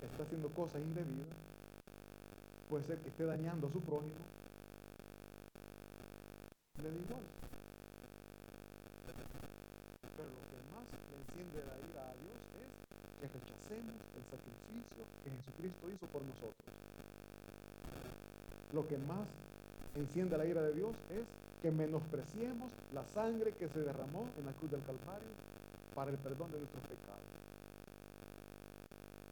está 0.00 0.22
haciendo 0.22 0.48
cosas 0.50 0.80
indebidas, 0.80 1.36
puede 2.70 2.84
ser 2.84 2.98
que 2.98 3.08
esté 3.08 3.24
dañando 3.24 3.66
a 3.66 3.72
su 3.72 3.80
prójimo, 3.80 4.14
le 6.82 6.88
da 6.88 6.96
igual. 6.96 7.42
De 11.32 11.64
la 11.64 11.76
ira 11.88 12.04
a 12.04 12.14
Dios 12.20 12.36
es 12.60 13.30
que 13.30 13.38
rechacemos 13.38 13.94
el 14.16 14.24
sacrificio 14.28 15.02
que 15.24 15.30
Jesucristo 15.30 15.90
hizo 15.90 16.06
por 16.08 16.22
nosotros. 16.22 16.52
Lo 18.74 18.86
que 18.86 18.98
más 18.98 19.26
enciende 19.94 20.36
la 20.36 20.44
ira 20.44 20.62
de 20.62 20.74
Dios 20.74 20.94
es 21.10 21.24
que 21.62 21.70
menospreciemos 21.70 22.70
la 22.92 23.04
sangre 23.06 23.52
que 23.52 23.68
se 23.68 23.80
derramó 23.80 24.26
en 24.38 24.44
la 24.44 24.52
cruz 24.52 24.70
del 24.70 24.84
Calvario 24.84 25.28
para 25.94 26.10
el 26.10 26.18
perdón 26.18 26.52
de 26.52 26.58
nuestros 26.58 26.82
pecados. 26.82 27.24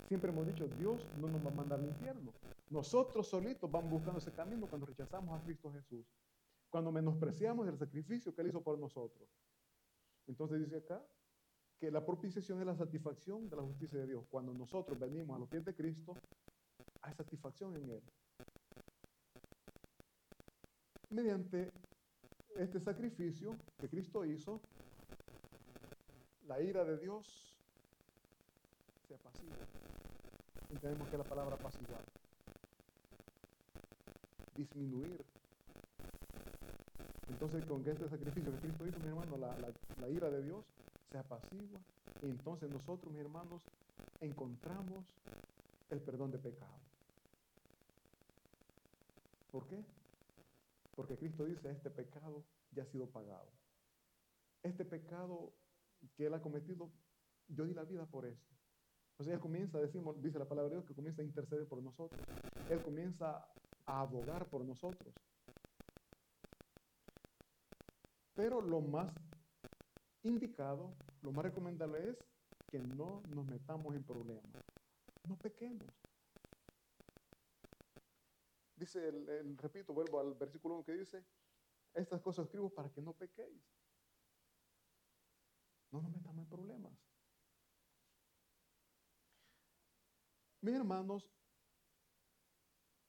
Siempre 0.08 0.30
hemos 0.30 0.46
dicho, 0.46 0.66
Dios 0.78 1.04
no 1.20 1.28
nos 1.28 1.44
va 1.44 1.50
a 1.50 1.54
mandar 1.54 1.78
al 1.80 1.86
infierno. 1.86 2.32
Nosotros 2.70 3.26
solitos 3.28 3.70
vamos 3.70 3.90
buscando 3.90 4.18
ese 4.18 4.32
camino 4.32 4.66
cuando 4.66 4.86
rechazamos 4.86 5.38
a 5.38 5.44
Cristo 5.44 5.70
Jesús. 5.70 6.06
Cuando 6.70 6.90
menospreciamos 6.92 7.68
el 7.68 7.76
sacrificio 7.76 8.34
que 8.34 8.40
Él 8.40 8.48
hizo 8.48 8.62
por 8.62 8.78
nosotros. 8.78 9.28
Entonces 10.26 10.60
dice 10.60 10.78
acá, 10.78 11.02
que 11.80 11.90
la 11.90 12.04
propiciación 12.04 12.60
es 12.60 12.66
la 12.66 12.76
satisfacción 12.76 13.48
de 13.48 13.56
la 13.56 13.62
justicia 13.62 13.98
de 13.98 14.06
Dios. 14.06 14.24
Cuando 14.30 14.52
nosotros 14.52 14.98
venimos 14.98 15.34
a 15.34 15.38
los 15.38 15.48
pies 15.48 15.64
de 15.64 15.74
Cristo, 15.74 16.14
hay 17.00 17.14
satisfacción 17.14 17.74
en 17.74 17.90
Él. 17.90 18.02
Mediante 21.08 21.70
este 22.56 22.78
sacrificio 22.80 23.56
que 23.78 23.88
Cristo 23.88 24.26
hizo, 24.26 24.60
la 26.46 26.60
ira 26.60 26.84
de 26.84 26.98
Dios 26.98 27.56
se 29.08 29.14
apacigua. 29.14 29.56
Entendemos 30.68 31.08
que 31.08 31.16
la 31.16 31.24
palabra 31.24 31.54
apaciguar, 31.56 32.04
disminuir. 34.54 35.24
Entonces, 37.30 37.64
con 37.64 37.88
este 37.88 38.06
sacrificio 38.06 38.52
que 38.52 38.58
Cristo 38.58 38.86
hizo, 38.86 38.98
mi 38.98 39.08
hermano, 39.08 39.38
la, 39.38 39.56
la 39.98 40.08
ira 40.10 40.28
de 40.28 40.42
Dios 40.42 40.62
se 41.10 41.18
apacigua. 41.18 41.80
Y 42.22 42.26
entonces 42.26 42.70
nosotros, 42.70 43.12
mis 43.12 43.22
hermanos, 43.22 43.62
encontramos 44.20 45.04
el 45.90 46.00
perdón 46.00 46.30
de 46.30 46.38
pecado. 46.38 46.78
¿Por 49.50 49.66
qué? 49.66 49.84
Porque 50.94 51.16
Cristo 51.16 51.44
dice, 51.44 51.70
este 51.70 51.90
pecado 51.90 52.44
ya 52.72 52.84
ha 52.84 52.86
sido 52.86 53.08
pagado. 53.08 53.50
Este 54.62 54.84
pecado 54.84 55.52
que 56.16 56.26
Él 56.26 56.34
ha 56.34 56.40
cometido, 56.40 56.90
yo 57.48 57.64
di 57.64 57.74
la 57.74 57.84
vida 57.84 58.06
por 58.06 58.26
eso. 58.26 58.46
O 59.18 59.24
sea, 59.24 59.34
Él 59.34 59.40
comienza, 59.40 59.78
decimos, 59.78 60.20
dice 60.22 60.38
la 60.38 60.48
palabra 60.48 60.70
de 60.70 60.76
Dios, 60.76 60.86
que 60.86 60.94
comienza 60.94 61.22
a 61.22 61.24
interceder 61.24 61.66
por 61.66 61.82
nosotros. 61.82 62.20
Él 62.70 62.82
comienza 62.82 63.46
a 63.86 64.00
abogar 64.00 64.46
por 64.46 64.64
nosotros. 64.64 65.14
Pero 68.34 68.60
lo 68.60 68.80
más 68.80 69.12
indicado, 70.22 70.94
lo 71.22 71.32
más 71.32 71.44
recomendable 71.44 72.10
es 72.10 72.18
que 72.70 72.78
no 72.78 73.22
nos 73.28 73.46
metamos 73.46 73.94
en 73.94 74.04
problemas. 74.04 74.62
No 75.28 75.36
pequemos. 75.36 75.86
Dice, 78.76 79.08
el, 79.08 79.58
repito, 79.58 79.92
vuelvo 79.92 80.20
al 80.20 80.34
versículo 80.34 80.76
1 80.76 80.84
que 80.84 80.92
dice, 80.92 81.24
estas 81.92 82.20
cosas 82.20 82.46
escribo 82.46 82.70
para 82.70 82.90
que 82.90 83.02
no 83.02 83.12
pequéis. 83.12 83.62
No 85.90 86.00
nos 86.00 86.10
metamos 86.12 86.44
en 86.44 86.48
problemas. 86.48 86.92
Mis 90.62 90.74
hermanos, 90.74 91.30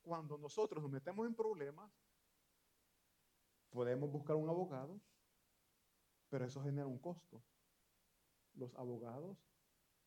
cuando 0.02 0.38
nosotros 0.38 0.82
nos 0.82 0.92
metemos 0.92 1.28
en 1.28 1.36
problemas, 1.36 1.92
podemos 3.70 4.12
buscar 4.12 4.36
un 4.36 4.50
abogado, 4.50 5.00
pero 6.32 6.46
eso 6.46 6.64
genera 6.64 6.88
un 6.88 6.98
costo. 6.98 7.44
Los 8.56 8.74
abogados 8.76 9.38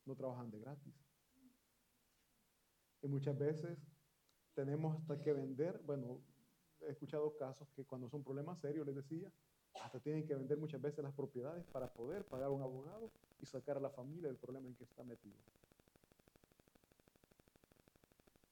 no 0.06 0.16
trabajan 0.16 0.50
de 0.50 0.58
gratis. 0.58 0.94
Y 3.02 3.08
muchas 3.08 3.38
veces 3.38 3.78
tenemos 4.54 4.96
hasta 4.96 5.20
que 5.20 5.34
vender, 5.34 5.82
bueno, 5.84 6.22
he 6.80 6.90
escuchado 6.90 7.36
casos 7.36 7.68
que 7.76 7.84
cuando 7.84 8.08
son 8.08 8.24
problemas 8.24 8.58
serios, 8.58 8.86
les 8.86 8.96
decía, 8.96 9.30
hasta 9.82 10.00
tienen 10.00 10.26
que 10.26 10.34
vender 10.34 10.56
muchas 10.56 10.80
veces 10.80 11.04
las 11.04 11.12
propiedades 11.12 11.64
para 11.66 11.92
poder 11.92 12.24
pagar 12.24 12.48
un 12.48 12.62
abogado 12.62 13.10
y 13.42 13.46
sacar 13.46 13.76
a 13.76 13.80
la 13.80 13.90
familia 13.90 14.28
del 14.28 14.38
problema 14.38 14.66
en 14.66 14.74
que 14.76 14.84
está 14.84 15.04
metido. 15.04 15.36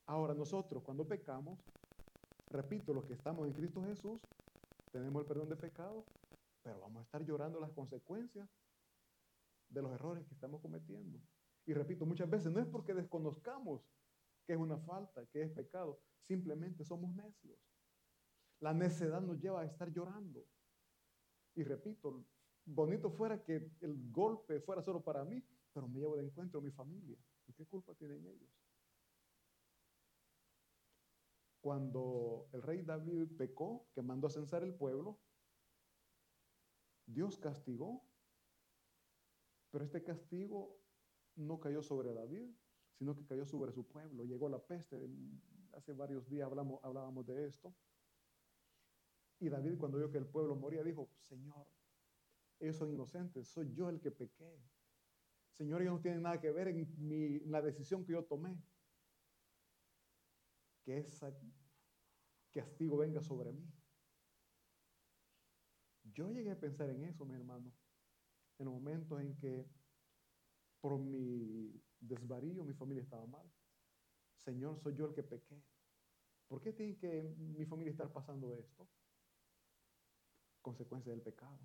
Ahora 0.07 0.35
nosotros 0.35 0.83
cuando 0.83 1.07
pecamos, 1.07 1.59
repito, 2.51 2.93
los 2.93 3.07
que 3.07 3.15
estamos 3.15 3.47
en 3.47 3.55
Cristo 3.55 3.83
Jesús, 3.83 4.21
tenemos 4.91 5.23
el 5.23 5.27
perdón 5.27 5.49
de 5.49 5.57
pecado, 5.57 6.05
pero 6.63 6.81
vamos 6.81 7.01
a 7.01 7.05
estar 7.05 7.25
llorando 7.25 7.61
las 7.61 7.73
consecuencias 7.73 8.49
de 9.69 9.83
los 9.83 9.93
errores 9.93 10.27
que 10.27 10.35
estamos 10.35 10.61
cometiendo. 10.61 11.21
Y 11.67 11.75
repito, 11.75 12.07
muchas 12.07 12.29
veces 12.29 12.53
no 12.53 12.61
es 12.61 12.67
porque 12.67 12.95
desconozcamos 12.95 13.83
que 14.47 14.55
es 14.55 14.59
una 14.59 14.79
falta, 14.79 15.27
que 15.27 15.43
es 15.43 15.51
pecado, 15.51 16.01
simplemente 16.21 16.85
somos 16.85 17.15
necios. 17.15 17.59
La 18.61 18.73
necedad 18.73 19.21
nos 19.21 19.41
lleva 19.41 19.63
a 19.63 19.65
estar 19.65 19.93
llorando. 19.93 20.47
Y 21.55 21.65
repito, 21.65 22.25
bonito 22.65 23.11
fuera 23.11 23.43
que 23.43 23.71
el 23.81 24.11
golpe 24.11 24.61
fuera 24.61 24.83
solo 24.83 25.03
para 25.03 25.25
mí, 25.25 25.45
pero 25.73 25.89
me 25.89 26.01
llevo 26.01 26.17
de 26.17 26.25
encuentro 26.25 26.61
a 26.61 26.63
mi 26.63 26.71
familia. 26.71 27.19
¿Y 27.47 27.53
qué 27.53 27.67
culpa 27.67 27.95
tienen 27.95 28.27
ellos? 28.27 28.51
Cuando 31.61 32.49
el 32.53 32.63
rey 32.63 32.83
David 32.83 33.37
pecó, 33.37 33.89
que 33.95 34.03
mandó 34.03 34.27
a 34.27 34.31
censar 34.31 34.65
el 34.65 34.75
pueblo, 34.75 35.21
Dios 37.07 37.39
castigó, 37.39 38.05
pero 39.71 39.85
este 39.85 40.03
castigo 40.03 40.79
no 41.37 41.59
cayó 41.61 41.83
sobre 41.83 42.13
David, 42.13 42.51
sino 42.93 43.15
que 43.15 43.25
cayó 43.25 43.47
sobre 43.47 43.73
su 43.73 43.87
pueblo. 43.87 44.25
Llegó 44.25 44.49
la 44.49 44.59
peste, 44.59 44.99
hace 45.73 45.93
varios 45.93 46.29
días 46.29 46.47
hablamos, 46.47 46.83
hablábamos 46.85 47.27
de 47.27 47.47
esto. 47.47 47.75
Y 49.41 49.49
David 49.49 49.79
cuando 49.79 49.99
vio 49.99 50.11
que 50.11 50.19
el 50.19 50.27
pueblo 50.27 50.55
moría 50.55 50.85
dijo, 50.85 51.11
Señor, 51.23 51.67
ellos 52.61 52.77
son 52.77 52.93
inocentes, 52.93 53.49
soy 53.49 53.73
yo 53.75 53.89
el 53.89 54.01
que 54.01 54.13
pequé. 54.13 54.63
Señor, 55.51 55.83
ellos 55.83 55.95
no 55.95 56.01
tienen 56.01 56.23
nada 56.23 56.41
que 56.41 56.51
ver 56.51 56.69
en, 56.69 57.51
la 57.51 57.61
decisión 57.61 58.05
que 58.05 58.13
yo 58.13 58.25
tomé. 58.25 58.57
Que 60.85 60.99
ese 60.99 61.35
castigo 62.53 62.97
venga 62.99 63.21
sobre 63.21 63.53
mí. 63.53 63.69
Yo 66.15 66.31
llegué 66.31 66.51
a 66.51 66.61
pensar 66.61 66.91
en 66.91 67.05
eso, 67.05 67.25
mi 67.25 67.35
hermano, 67.35 67.73
en 68.59 68.67
los 68.67 68.75
momentos 68.75 69.21
en 69.21 69.35
que 69.37 69.67
por 70.81 70.99
mi 70.99 71.81
desvarío 72.01 72.65
mi 72.65 72.75
familia 72.75 73.03
estaba 73.03 73.27
mal. 73.27 73.51
Señor, 74.39 74.79
soy 74.81 74.95
yo 74.95 75.07
el 75.07 75.15
que 75.15 75.23
pequé. 75.23 75.63
¿Por 76.49 76.61
qué 76.61 76.73
tiene 76.73 76.97
que 76.97 77.23
mi 77.39 77.65
familia 77.65 77.93
estar 77.93 78.13
pasando 78.13 78.55
esto? 78.55 78.89
Consecuencia 80.61 81.13
del 81.13 81.23
pecado. 81.23 81.59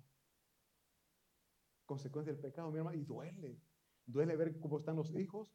Consecuencia 1.84 2.32
del 2.32 2.40
pecado, 2.40 2.70
mi 2.70 2.78
hermano, 2.78 2.96
y 2.96 3.04
duele. 3.04 3.60
Duele 4.06 4.36
ver 4.36 4.58
cómo 4.60 4.78
están 4.78 4.96
los 4.96 5.14
hijos 5.14 5.52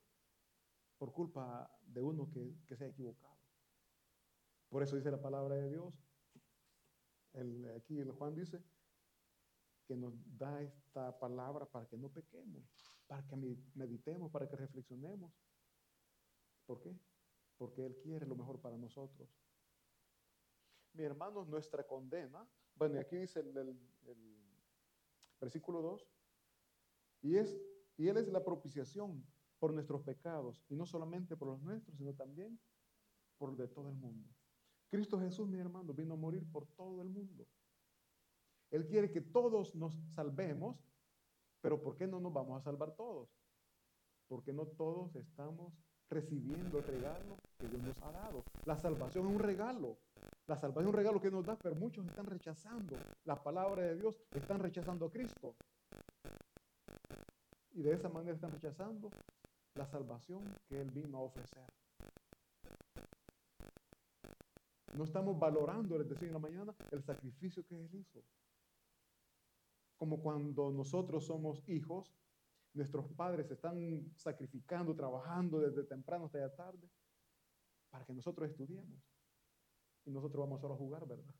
por 0.97 1.13
culpa 1.13 1.71
de 1.81 2.01
uno 2.01 2.29
que, 2.29 2.55
se 2.75 2.83
ha 2.83 2.87
equivocado. 2.87 3.37
Por 4.69 4.83
eso 4.83 4.95
dice 4.95 5.09
la 5.09 5.21
palabra 5.21 5.55
de 5.55 5.69
Dios. 5.69 5.93
aquí 7.75 7.99
el 7.99 8.11
Juan 8.11 8.35
dice 8.35 8.63
que 9.85 9.95
nos 9.95 10.13
da 10.37 10.61
esta 10.61 11.17
palabra 11.19 11.65
para 11.65 11.85
que 11.87 11.97
no 11.97 12.09
pequemos, 12.09 12.63
para 13.07 13.25
que 13.27 13.35
meditemos, 13.75 14.31
para 14.31 14.47
que 14.47 14.55
reflexionemos. 14.55 15.31
¿Por 16.65 16.81
qué? 16.81 16.97
Porque 17.57 17.85
Él 17.85 17.97
quiere 18.01 18.25
lo 18.25 18.35
mejor 18.35 18.59
para 18.59 18.77
nosotros. 18.77 19.29
Mi 20.93 21.03
hermano, 21.03 21.45
nuestra 21.45 21.85
condena, 21.85 22.47
bueno, 22.75 22.95
y 22.95 22.99
aquí 22.99 23.17
dice 23.17 23.39
el, 23.41 23.57
el 23.57 23.77
versículo 25.39 25.81
2, 25.81 26.07
y 27.21 27.37
es 27.37 27.59
y 27.97 28.07
Él 28.07 28.17
es 28.17 28.27
la 28.27 28.43
propiciación 28.43 29.25
por 29.59 29.73
nuestros 29.73 30.01
pecados, 30.01 30.63
y 30.69 30.75
no 30.75 30.85
solamente 30.85 31.37
por 31.37 31.47
los 31.49 31.61
nuestros, 31.61 31.97
sino 31.97 32.13
también 32.13 32.59
por 33.37 33.55
de 33.55 33.67
todo 33.67 33.89
el 33.89 33.95
mundo. 33.95 34.29
Cristo 34.89 35.19
Jesús, 35.19 35.47
mi 35.47 35.59
hermano, 35.59 35.93
vino 35.93 36.13
a 36.13 36.17
morir 36.17 36.45
por 36.51 36.67
todo 36.67 37.01
el 37.01 37.09
mundo. 37.09 37.47
Él 38.73 38.87
quiere 38.87 39.11
que 39.11 39.21
todos 39.21 39.75
nos 39.75 39.93
salvemos, 40.15 40.83
pero 41.61 41.79
¿por 41.79 41.95
qué 41.95 42.07
no 42.07 42.19
nos 42.19 42.33
vamos 42.33 42.59
a 42.59 42.63
salvar 42.63 42.95
todos? 42.95 43.29
Porque 44.27 44.51
no 44.51 44.65
todos 44.65 45.15
estamos 45.15 45.75
recibiendo 46.09 46.79
el 46.79 46.83
regalo 46.83 47.37
que 47.59 47.67
Dios 47.67 47.83
nos 47.83 48.01
ha 48.01 48.11
dado. 48.11 48.43
La 48.65 48.75
salvación 48.75 49.27
es 49.27 49.33
un 49.35 49.39
regalo. 49.39 49.99
La 50.47 50.57
salvación 50.57 50.85
es 50.85 50.89
un 50.89 50.97
regalo 50.97 51.21
que 51.21 51.29
nos 51.29 51.45
da, 51.45 51.55
pero 51.55 51.75
muchos 51.75 52.03
están 52.07 52.25
rechazando 52.25 52.95
la 53.25 53.43
palabra 53.43 53.83
de 53.83 53.95
Dios, 53.95 54.19
están 54.31 54.59
rechazando 54.59 55.05
a 55.05 55.11
Cristo. 55.11 55.55
Y 57.73 57.83
de 57.83 57.93
esa 57.93 58.09
manera 58.09 58.33
están 58.33 58.51
rechazando 58.53 59.11
la 59.75 59.85
salvación 59.85 60.43
que 60.67 60.81
Él 60.81 60.89
vino 60.89 61.19
a 61.19 61.21
ofrecer. 61.21 61.67
No 64.97 65.03
estamos 65.03 65.37
valorando, 65.37 65.95
les 65.99 66.09
decía 66.09 66.27
en 66.27 66.33
la 66.33 66.39
mañana, 66.39 66.75
el 66.89 67.03
sacrificio 67.03 67.63
que 67.67 67.75
Él 67.75 67.93
hizo. 67.93 68.23
Como 70.03 70.21
cuando 70.21 70.69
nosotros 70.69 71.27
somos 71.27 71.63
hijos, 71.69 72.13
nuestros 72.73 73.09
padres 73.13 73.49
están 73.49 74.11
sacrificando, 74.17 74.93
trabajando 74.93 75.61
desde 75.61 75.85
temprano 75.85 76.25
hasta 76.25 76.39
la 76.39 76.53
tarde 76.53 76.89
para 77.89 78.03
que 78.03 78.11
nosotros 78.11 78.49
estudiemos. 78.49 79.01
Y 80.03 80.11
nosotros 80.11 80.41
vamos 80.41 80.59
solo 80.59 80.73
a 80.73 80.77
jugar, 80.77 81.07
¿verdad? 81.07 81.33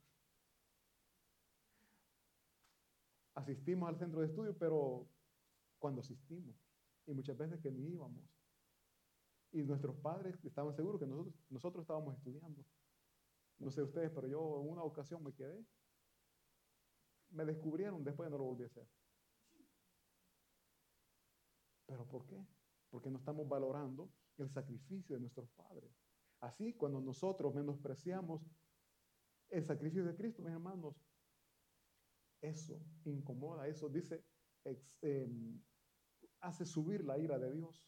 Asistimos 3.36 3.90
al 3.90 3.98
centro 3.98 4.22
de 4.22 4.28
estudio, 4.28 4.58
pero 4.58 5.10
cuando 5.78 6.00
asistimos 6.00 6.56
y 7.06 7.12
muchas 7.12 7.38
veces 7.38 7.60
que 7.60 7.70
ni 7.70 7.90
íbamos. 7.90 8.24
Y 9.52 9.62
nuestros 9.64 9.98
padres 9.98 10.42
estaban 10.46 10.74
seguros 10.74 11.02
que 11.02 11.08
nosotros, 11.08 11.36
nosotros 11.50 11.82
estábamos 11.82 12.16
estudiando. 12.16 12.64
No 13.60 13.70
sé 13.70 13.82
ustedes, 13.82 14.10
pero 14.16 14.26
yo 14.26 14.62
en 14.62 14.70
una 14.70 14.84
ocasión 14.84 15.22
me 15.22 15.34
quedé. 15.34 15.66
Me 17.34 17.46
descubrieron, 17.46 18.04
después 18.04 18.30
no 18.30 18.38
lo 18.38 18.46
volví 18.46 18.64
a 18.64 18.68
hacer. 18.68 18.88
¿Pero 21.86 22.08
por 22.08 22.26
qué? 22.26 22.44
Porque 22.90 23.10
no 23.10 23.18
estamos 23.20 23.48
valorando 23.48 24.12
el 24.38 24.50
sacrificio 24.50 25.16
de 25.16 25.22
nuestros 25.22 25.50
padres. 25.52 25.92
Así, 26.40 26.74
cuando 26.74 27.02
nosotros 27.02 27.54
menospreciamos 27.54 28.42
el 29.50 29.64
sacrificio 29.64 30.06
de 30.06 30.16
Cristo, 30.16 30.42
mis 30.42 30.52
hermanos, 30.52 30.96
eso 32.42 32.82
incomoda, 33.06 33.68
eso 33.68 33.90
dice, 33.90 34.24
em, 35.02 35.62
hace 36.42 36.66
subir 36.66 37.04
la 37.04 37.18
ira 37.18 37.40
de 37.40 37.52
Dios. 37.52 37.88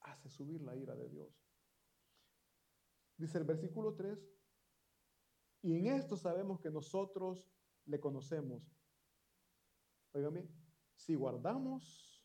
Hace 0.00 0.28
subir 0.28 0.60
la 0.62 0.76
ira 0.76 0.94
de 0.94 1.08
Dios. 1.08 1.44
Dice 3.16 3.38
el 3.38 3.44
versículo 3.44 3.94
3, 3.94 4.18
y 5.64 5.78
en 5.78 5.86
esto 5.86 6.14
sabemos 6.14 6.60
que 6.60 6.70
nosotros 6.70 7.50
le 7.86 7.98
conocemos. 7.98 8.62
Bien, 10.12 10.46
si 10.94 11.14
guardamos 11.14 12.22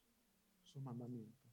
sus 0.62 0.84
mandamientos. 0.84 1.49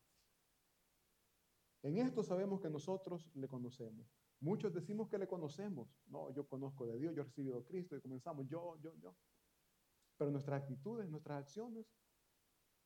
En 1.83 1.99
esto 1.99 2.25
sabemos 2.25 2.61
que 2.61 2.69
nosotros 2.69 3.31
le 3.35 3.47
conocemos. 3.47 4.19
Muchos 4.41 4.75
decimos 4.75 5.09
que 5.09 5.17
le 5.17 5.29
conocemos. 5.29 5.97
No, 6.07 6.35
yo 6.35 6.49
conozco 6.49 6.87
de 6.87 6.99
Dios, 6.99 7.15
yo 7.15 7.23
he 7.23 7.25
recibido 7.25 7.59
a 7.59 7.65
Cristo 7.65 7.97
y 7.97 8.01
comenzamos 8.01 8.49
yo, 8.49 8.77
yo, 8.83 8.93
yo. 8.97 9.17
Pero 10.17 10.33
nuestras 10.33 10.63
actitudes, 10.63 11.09
nuestras 11.09 11.39
acciones 11.39 11.87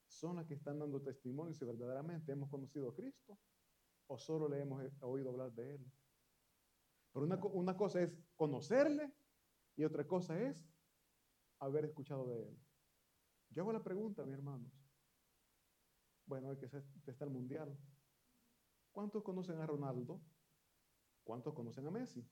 son 0.05 0.35
las 0.35 0.45
que 0.45 0.53
están 0.53 0.77
dando 0.77 1.01
testimonio 1.01 1.55
si 1.55 1.65
verdaderamente 1.65 2.33
hemos 2.33 2.51
conocido 2.51 2.89
a 2.89 2.93
Cristo 2.93 3.39
o 4.05 4.19
solo 4.19 4.47
le 4.47 4.59
hemos 4.59 4.83
oído 5.01 5.31
hablar 5.31 5.51
de 5.53 5.73
Él. 5.73 5.91
Pero 7.11 7.25
una, 7.25 7.37
una 7.43 7.75
cosa 7.75 8.01
es 8.01 8.15
conocerle 8.41 9.13
y 9.75 9.83
otra 9.83 10.07
cosa 10.07 10.41
es 10.41 10.67
haber 11.59 11.85
escuchado 11.85 12.27
de 12.27 12.41
Él. 12.41 12.59
Yo 13.51 13.61
hago 13.61 13.71
la 13.71 13.83
pregunta, 13.83 14.25
mi 14.25 14.33
hermanos. 14.33 14.73
Bueno, 16.25 16.49
hay 16.49 16.57
que 16.57 16.65
está 16.65 17.23
el 17.23 17.29
mundial. 17.29 17.77
¿Cuántos 18.91 19.21
conocen 19.21 19.59
a 19.59 19.67
Ronaldo? 19.67 20.19
¿Cuántos 21.23 21.53
conocen 21.53 21.85
a 21.85 21.91
Messi? 21.91 22.27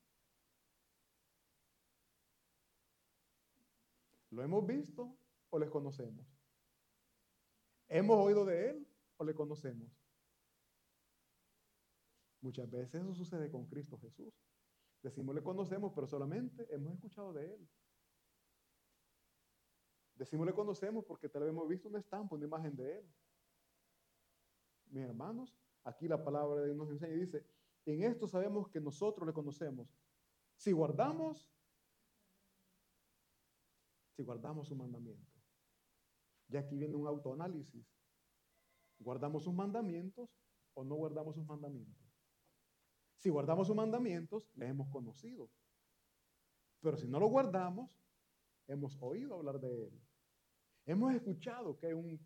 ¿Lo 4.31 4.41
hemos 4.41 4.65
visto 4.65 5.15
o 5.51 5.59
les 5.59 5.69
conocemos? 5.69 6.25
¿Hemos 7.87 8.17
oído 8.17 8.45
de 8.45 8.71
Él 8.71 8.87
o 9.17 9.23
le 9.23 9.35
conocemos? 9.35 9.91
Muchas 12.41 12.67
veces 12.67 13.03
eso 13.03 13.13
sucede 13.13 13.51
con 13.51 13.67
Cristo 13.67 13.99
Jesús. 13.99 14.33
Decimos 15.01 15.33
le 15.33 15.43
conocemos, 15.43 15.93
pero 15.93 16.07
solamente 16.07 16.67
hemos 16.73 16.93
escuchado 16.93 17.33
de 17.33 17.53
Él. 17.53 17.69
Decimos 20.15 20.45
le 20.45 20.53
conocemos 20.53 21.05
porque 21.05 21.29
tal 21.29 21.43
vez 21.43 21.51
hemos 21.51 21.67
visto 21.67 21.87
una 21.87 21.99
estampa, 21.99 22.35
una 22.35 22.45
imagen 22.45 22.75
de 22.75 22.97
Él. 22.97 23.13
Mis 24.87 25.03
hermanos, 25.03 25.55
aquí 25.83 26.07
la 26.07 26.21
palabra 26.21 26.61
de 26.61 26.65
Dios 26.65 26.77
nos 26.77 26.89
enseña 26.89 27.13
y 27.13 27.19
dice, 27.19 27.45
en 27.85 28.03
esto 28.03 28.27
sabemos 28.27 28.67
que 28.67 28.81
nosotros 28.81 29.25
le 29.25 29.33
conocemos. 29.33 29.87
Si 30.55 30.73
guardamos, 30.73 31.49
si 34.11 34.23
guardamos 34.23 34.67
su 34.67 34.75
mandamiento. 34.75 35.31
Ya 36.49 36.59
aquí 36.59 36.75
viene 36.75 36.95
un 36.95 37.07
autoanálisis. 37.07 37.87
¿Guardamos 38.99 39.43
sus 39.45 39.53
mandamientos 39.53 40.29
o 40.73 40.83
no 40.83 40.95
guardamos 40.95 41.35
sus 41.35 41.45
mandamientos? 41.45 41.98
Si 43.19 43.29
guardamos 43.29 43.67
sus 43.67 43.75
mandamientos, 43.75 44.49
les 44.55 44.69
hemos 44.69 44.87
conocido. 44.89 45.49
Pero 46.79 46.95
si 46.95 47.05
no 47.05 47.19
lo 47.19 47.27
guardamos, 47.27 48.01
hemos 48.67 48.97
oído 49.01 49.35
hablar 49.35 49.59
de 49.59 49.87
Él. 49.87 50.01
Hemos 50.85 51.13
escuchado 51.13 51.77
que 51.77 51.87
hay 51.87 51.93
un 51.93 52.17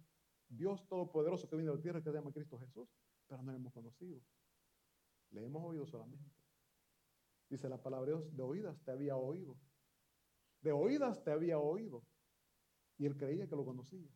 Dios 0.47 0.87
todopoderoso 0.87 1.49
que 1.49 1.55
viene 1.55 1.71
de 1.71 1.77
la 1.77 1.81
tierra 1.81 1.99
que 1.99 2.11
se 2.11 2.15
llama 2.15 2.31
Cristo 2.31 2.59
Jesús, 2.59 2.87
pero 3.27 3.41
no 3.41 3.51
lo 3.51 3.57
hemos 3.57 3.73
conocido. 3.73 4.21
Le 5.31 5.43
hemos 5.43 5.63
oído 5.63 5.87
solamente. 5.87 6.31
Dice 7.49 7.67
la 7.67 7.81
palabra 7.81 8.11
de 8.11 8.17
Dios, 8.17 8.35
de 8.35 8.43
oídas 8.43 8.79
te 8.83 8.91
había 8.91 9.15
oído. 9.15 9.57
De 10.61 10.71
oídas 10.71 11.23
te 11.23 11.31
había 11.31 11.57
oído. 11.57 12.03
Y 12.99 13.07
él 13.07 13.17
creía 13.17 13.47
que 13.47 13.55
lo 13.55 13.65
conocía. 13.65 14.07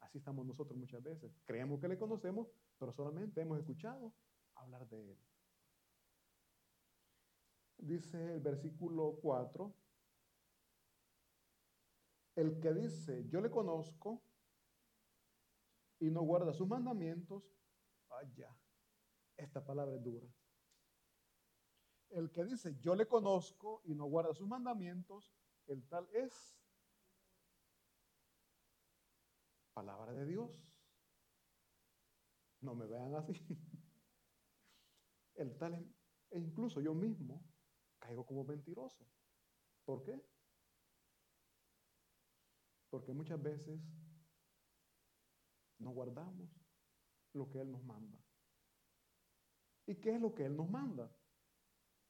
Así 0.00 0.18
estamos 0.18 0.44
nosotros 0.44 0.76
muchas 0.76 1.02
veces. 1.02 1.32
Creemos 1.44 1.80
que 1.80 1.86
le 1.86 1.96
conocemos, 1.96 2.48
pero 2.76 2.92
solamente 2.92 3.40
hemos 3.40 3.58
escuchado 3.60 4.12
hablar 4.56 4.88
de 4.88 5.12
él. 5.12 5.18
Dice 7.86 8.34
el 8.34 8.40
versículo 8.40 9.16
4, 9.22 9.72
el 12.34 12.58
que 12.58 12.74
dice, 12.74 13.28
yo 13.28 13.40
le 13.40 13.48
conozco 13.48 14.24
y 16.00 16.10
no 16.10 16.22
guarda 16.22 16.52
sus 16.52 16.66
mandamientos, 16.66 17.44
vaya, 18.08 18.52
esta 19.36 19.64
palabra 19.64 19.94
es 19.94 20.02
dura. 20.02 20.26
El 22.10 22.32
que 22.32 22.44
dice, 22.44 22.76
yo 22.80 22.96
le 22.96 23.06
conozco 23.06 23.82
y 23.84 23.94
no 23.94 24.06
guarda 24.06 24.34
sus 24.34 24.48
mandamientos, 24.48 25.32
el 25.68 25.86
tal 25.86 26.08
es 26.12 26.58
palabra 29.74 30.12
de 30.12 30.26
Dios. 30.26 30.74
No 32.62 32.74
me 32.74 32.86
vean 32.86 33.14
así. 33.14 33.32
El 35.34 35.56
tal 35.58 35.74
es, 35.74 35.86
e 36.30 36.40
incluso 36.40 36.80
yo 36.80 36.94
mismo 36.94 37.44
caigo 38.06 38.24
como 38.24 38.44
mentiroso. 38.44 39.04
¿Por 39.84 40.02
qué? 40.04 40.20
Porque 42.88 43.12
muchas 43.12 43.42
veces 43.42 43.80
no 45.78 45.90
guardamos 45.90 46.48
lo 47.32 47.48
que 47.50 47.60
Él 47.60 47.70
nos 47.70 47.82
manda. 47.82 48.18
¿Y 49.86 49.96
qué 49.96 50.14
es 50.14 50.20
lo 50.20 50.34
que 50.34 50.44
Él 50.44 50.56
nos 50.56 50.70
manda? 50.70 51.10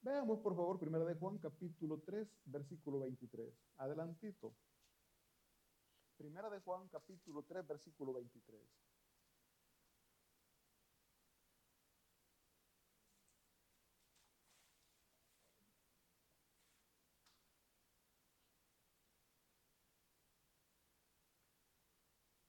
Veamos, 0.01 0.39
por 0.39 0.55
favor, 0.55 0.79
primero 0.79 1.05
de 1.05 1.15
Juan, 1.15 1.39
capítulo 1.39 1.99
3, 2.01 2.27
versículo 2.45 2.99
23. 2.99 3.53
Adelantito. 3.77 4.55
Primera 6.15 6.49
de 6.49 6.59
Juan, 6.61 6.87
capítulo 6.89 7.43
3, 7.43 7.67
versículo 7.67 8.13
23. 8.13 8.61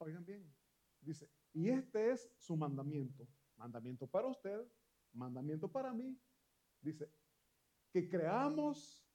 Oigan 0.09 0.25
bien, 0.25 0.51
dice, 1.01 1.29
y 1.53 1.69
este 1.69 2.09
es 2.09 2.33
su 2.39 2.57
mandamiento, 2.57 3.27
mandamiento 3.57 4.07
para 4.07 4.25
usted, 4.25 4.67
mandamiento 5.13 5.71
para 5.71 5.93
mí, 5.93 6.19
dice, 6.81 7.13
que 7.91 8.09
creamos 8.09 9.07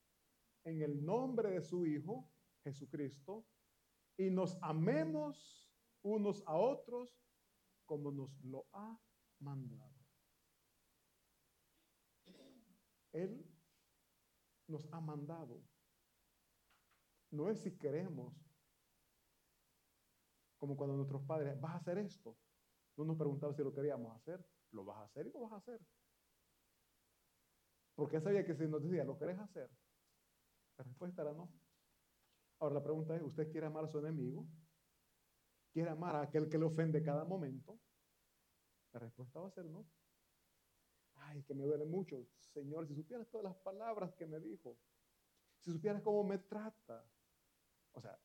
en 0.62 0.83
el 0.83 1.04
nombre 1.04 1.50
de 1.50 1.62
su 1.62 1.85
Hijo, 1.85 2.30
Jesucristo, 2.62 3.44
y 4.16 4.30
nos 4.30 4.57
amemos 4.62 5.68
unos 6.02 6.44
a 6.46 6.54
otros 6.54 7.20
como 7.87 8.12
nos 8.12 8.40
lo 8.44 8.68
ha 8.72 8.96
mandado. 9.40 9.98
Él 13.11 13.44
nos 14.68 14.87
ha 14.92 15.00
mandado. 15.00 15.61
No 17.33 17.50
es 17.50 17.59
si 17.62 17.76
queremos, 17.76 18.43
como 20.64 20.79
cuando 20.79 20.96
nuestros 20.96 21.22
padres, 21.24 21.61
vas 21.61 21.72
a 21.72 21.77
hacer 21.77 21.98
esto. 21.98 22.35
No 22.96 23.05
nos 23.05 23.18
preguntaban 23.18 23.55
si 23.55 23.62
lo 23.62 23.74
queríamos 23.74 24.16
hacer, 24.16 24.42
lo 24.70 24.83
vas 24.83 24.96
a 24.96 25.05
hacer 25.05 25.27
y 25.27 25.31
lo 25.31 25.40
vas 25.40 25.53
a 25.53 25.57
hacer. 25.57 25.79
Porque 27.94 28.18
sabía 28.18 28.46
que 28.46 28.55
si 28.55 28.66
nos 28.66 28.83
decía, 28.83 29.05
¿lo 29.05 29.18
querés 29.18 29.38
hacer? 29.38 29.70
La 30.79 30.85
respuesta 30.85 31.20
era 31.20 31.35
no. 31.35 31.53
Ahora 32.61 32.77
la 32.77 32.83
pregunta 32.83 33.14
es, 33.14 33.20
¿usted 33.20 33.50
quiere 33.53 33.66
amar 33.66 33.85
a 33.85 33.88
su 33.88 33.98
enemigo? 33.98 34.48
¿Quiere 35.70 35.90
amar 35.90 36.16
a 36.16 36.22
aquel 36.22 36.48
que 36.48 36.57
le 36.57 36.64
ofende 36.64 37.03
cada 37.03 37.27
momento? 37.27 37.79
La 38.94 39.00
respuesta 39.00 39.40
va 39.40 39.48
a 39.48 39.50
ser 39.50 39.66
no. 39.66 39.87
Ay, 41.16 41.42
que 41.42 41.53
me 41.53 41.64
duele 41.64 41.85
mucho. 41.85 42.27
Señor, 42.38 42.88
si 42.88 42.94
supieras 42.94 43.29
todas 43.29 43.44
las 43.44 43.57
palabras 43.57 44.14
que 44.14 44.27
me 44.27 44.40
dijo, 44.40 44.79
si 45.61 45.72
supieras 45.72 46.00
cómo 46.00 46.24
me 46.24 46.38
trata. 46.38 47.07
O 47.92 48.00
sea, 48.00 48.18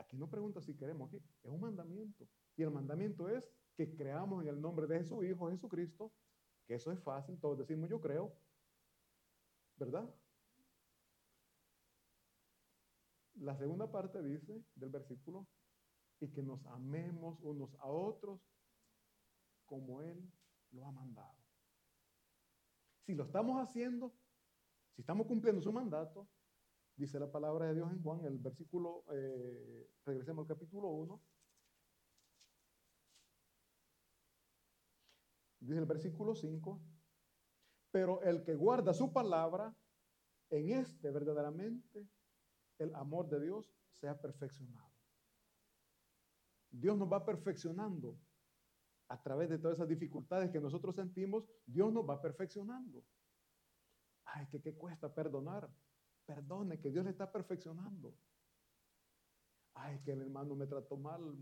Aquí 0.00 0.16
no 0.16 0.30
pregunta 0.30 0.62
si 0.62 0.74
queremos, 0.74 1.12
es 1.12 1.50
un 1.50 1.60
mandamiento. 1.60 2.26
Y 2.56 2.62
el 2.62 2.70
mandamiento 2.70 3.28
es 3.28 3.50
que 3.76 3.94
creamos 3.94 4.42
en 4.42 4.48
el 4.48 4.60
nombre 4.60 4.86
de 4.86 5.04
su 5.04 5.22
Hijo 5.22 5.50
Jesucristo, 5.50 6.12
que 6.66 6.74
eso 6.74 6.90
es 6.90 7.00
fácil, 7.00 7.38
todos 7.38 7.58
decimos 7.58 7.90
yo 7.90 8.00
creo, 8.00 8.34
¿verdad? 9.76 10.08
La 13.34 13.54
segunda 13.56 13.90
parte 13.90 14.22
dice 14.22 14.64
del 14.74 14.88
versículo, 14.90 15.46
y 16.18 16.28
que 16.28 16.42
nos 16.42 16.64
amemos 16.66 17.38
unos 17.42 17.74
a 17.80 17.86
otros 17.86 18.40
como 19.66 20.00
Él 20.00 20.30
lo 20.70 20.86
ha 20.86 20.92
mandado. 20.92 21.38
Si 23.04 23.14
lo 23.14 23.24
estamos 23.24 23.56
haciendo, 23.62 24.14
si 24.94 25.02
estamos 25.02 25.26
cumpliendo 25.26 25.60
su 25.60 25.72
mandato, 25.72 26.26
Dice 27.00 27.18
la 27.18 27.32
palabra 27.32 27.64
de 27.64 27.76
Dios 27.76 27.90
en 27.90 28.02
Juan, 28.02 28.22
el 28.26 28.36
versículo, 28.36 29.06
eh, 29.10 29.90
regresemos 30.04 30.42
al 30.42 30.54
capítulo 30.54 30.88
1. 30.88 31.22
Dice 35.60 35.78
el 35.78 35.86
versículo 35.86 36.34
5, 36.34 36.78
pero 37.90 38.20
el 38.20 38.42
que 38.42 38.54
guarda 38.54 38.92
su 38.92 39.14
palabra, 39.14 39.74
en 40.50 40.72
este 40.72 41.10
verdaderamente 41.10 42.06
el 42.76 42.94
amor 42.94 43.30
de 43.30 43.40
Dios 43.40 43.72
se 43.98 44.06
ha 44.06 44.20
perfeccionado. 44.20 44.92
Dios 46.70 46.98
nos 46.98 47.10
va 47.10 47.24
perfeccionando 47.24 48.18
a 49.08 49.22
través 49.22 49.48
de 49.48 49.58
todas 49.58 49.78
esas 49.78 49.88
dificultades 49.88 50.50
que 50.50 50.60
nosotros 50.60 50.96
sentimos, 50.96 51.48
Dios 51.64 51.90
nos 51.94 52.06
va 52.06 52.20
perfeccionando. 52.20 53.02
Ay, 54.26 54.46
que 54.48 54.60
qué 54.60 54.76
cuesta 54.76 55.14
perdonar. 55.14 55.66
Perdone, 56.30 56.78
que 56.78 56.92
Dios 56.92 57.04
le 57.04 57.10
está 57.10 57.32
perfeccionando. 57.32 58.14
Ay, 59.74 60.00
que 60.04 60.12
el 60.12 60.22
hermano 60.22 60.54
me 60.54 60.68
trató 60.68 60.96
mal. 60.96 61.36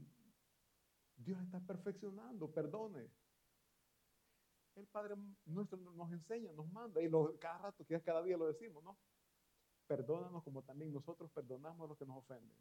Dios 1.15 1.39
está 1.43 1.61
perfeccionando, 1.61 2.51
perdone. 2.51 3.11
El 4.77 4.87
Padre 4.87 5.17
nuestro 5.45 5.77
nos 5.77 6.11
enseña, 6.11 6.55
nos 6.55 6.73
manda, 6.73 7.03
y 7.03 7.09
lo, 7.11 7.39
cada 7.39 7.59
rato, 7.59 7.85
que 7.85 8.01
cada 8.01 8.23
día 8.23 8.39
lo 8.39 8.47
decimos, 8.47 8.83
¿no? 8.83 8.97
Perdónanos 9.87 10.43
como 10.43 10.63
también 10.63 10.91
nosotros 10.91 11.31
perdonamos 11.33 11.85
a 11.85 11.89
los 11.89 11.99
que 11.99 12.07
nos 12.07 12.17
ofenden. 12.17 12.57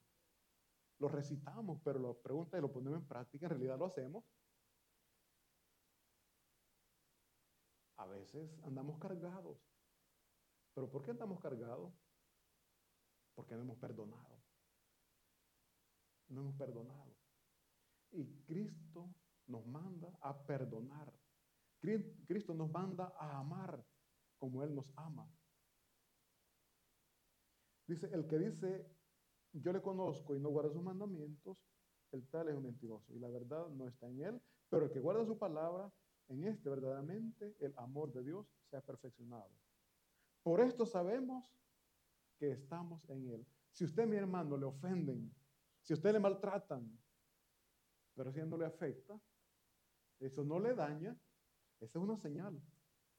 Lo 0.99 1.07
recitamos, 1.07 1.79
pero 1.81 1.97
lo 1.97 2.13
pregunta 2.21 2.57
y 2.57 2.61
lo 2.61 2.73
ponemos 2.73 2.99
en 2.99 3.07
práctica, 3.07 3.45
en 3.45 3.51
realidad 3.51 3.79
lo 3.79 3.85
hacemos. 3.85 4.25
A 7.95 8.05
veces 8.05 8.59
andamos 8.63 8.99
cargados. 8.99 9.57
¿Pero 10.73 10.89
por 10.89 11.03
qué 11.03 11.11
andamos 11.11 11.39
cargados? 11.39 11.93
Porque 13.37 13.53
no 13.53 13.61
hemos 13.61 13.77
perdonado. 13.77 14.41
No 16.29 16.41
hemos 16.41 16.55
perdonado. 16.55 17.15
Y 18.11 18.25
Cristo 18.45 19.13
nos 19.45 19.63
manda 19.67 20.09
a 20.21 20.35
perdonar. 20.43 21.13
Cristo 22.25 22.55
nos 22.55 22.71
manda 22.71 23.13
a 23.19 23.37
amar 23.37 23.85
como 24.39 24.63
Él 24.63 24.73
nos 24.73 24.91
ama. 24.95 25.29
Dice, 27.85 28.09
el 28.11 28.25
que 28.27 28.39
dice, 28.39 28.89
yo 29.53 29.71
le 29.71 29.83
conozco 29.83 30.35
y 30.35 30.39
no 30.39 30.49
guarda 30.49 30.73
sus 30.73 30.81
mandamientos, 30.81 31.63
el 32.13 32.27
tal 32.29 32.49
es 32.49 32.55
un 32.55 32.63
mentiroso. 32.63 33.13
Y 33.13 33.19
la 33.19 33.29
verdad 33.29 33.67
no 33.69 33.87
está 33.87 34.07
en 34.07 34.23
Él, 34.23 34.41
pero 34.67 34.85
el 34.85 34.91
que 34.91 34.99
guarda 34.99 35.23
su 35.25 35.37
palabra, 35.37 35.93
en 36.27 36.43
este 36.43 36.71
verdaderamente 36.71 37.55
el 37.59 37.75
amor 37.77 38.11
de 38.13 38.23
Dios 38.23 38.51
se 38.71 38.77
ha 38.77 38.81
perfeccionado. 38.81 39.51
Por 40.41 40.59
esto 40.59 40.87
sabemos 40.87 41.53
que 42.37 42.51
estamos 42.51 43.03
en 43.09 43.27
Él. 43.27 43.47
Si 43.71 43.83
usted, 43.85 44.07
mi 44.07 44.15
hermano, 44.15 44.57
le 44.57 44.65
ofenden, 44.65 45.33
si 45.81 45.93
usted 45.93 46.13
le 46.13 46.19
maltratan, 46.19 46.99
pero 48.15 48.31
si 48.31 48.39
no 48.41 48.57
le 48.57 48.65
afecta, 48.65 49.19
eso 50.19 50.43
no 50.43 50.59
le 50.59 50.73
daña, 50.73 51.15
esa 51.79 51.99
es 51.99 52.03
una 52.03 52.17
señal, 52.17 52.59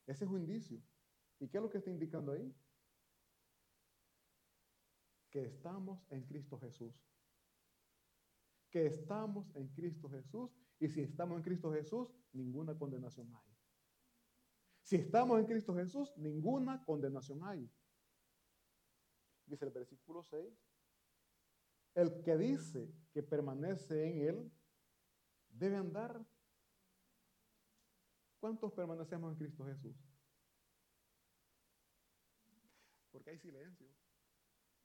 ese 0.06 0.24
es 0.24 0.30
un 0.30 0.38
indicio. 0.38 0.82
¿Y 1.38 1.48
qué 1.48 1.58
es 1.58 1.62
lo 1.62 1.70
que 1.70 1.78
está 1.78 1.90
indicando 1.90 2.32
ahí? 2.32 2.52
Que 5.30 5.44
estamos 5.44 6.04
en 6.10 6.24
Cristo 6.24 6.58
Jesús. 6.58 6.94
Que 8.70 8.86
estamos 8.86 9.54
en 9.54 9.68
Cristo 9.68 10.08
Jesús 10.08 10.50
y 10.80 10.88
si 10.88 11.02
estamos 11.02 11.38
en 11.38 11.44
Cristo 11.44 11.72
Jesús, 11.72 12.08
ninguna 12.32 12.76
condenación 12.76 13.32
hay. 13.34 13.56
Si 14.82 14.96
estamos 14.96 15.38
en 15.38 15.46
Cristo 15.46 15.74
Jesús, 15.74 16.12
ninguna 16.16 16.84
condenación 16.84 17.44
hay 17.44 17.70
dice 19.48 19.64
el 19.64 19.70
versículo 19.70 20.22
6, 20.22 20.46
el 21.94 22.22
que 22.22 22.36
dice 22.36 22.92
que 23.12 23.22
permanece 23.22 24.06
en 24.06 24.28
él 24.28 24.52
debe 25.48 25.76
andar. 25.76 26.24
¿Cuántos 28.40 28.72
permanecemos 28.72 29.32
en 29.32 29.38
Cristo 29.38 29.64
Jesús? 29.64 29.96
porque 33.18 33.30
hay 33.30 33.38
silencio. 33.38 33.88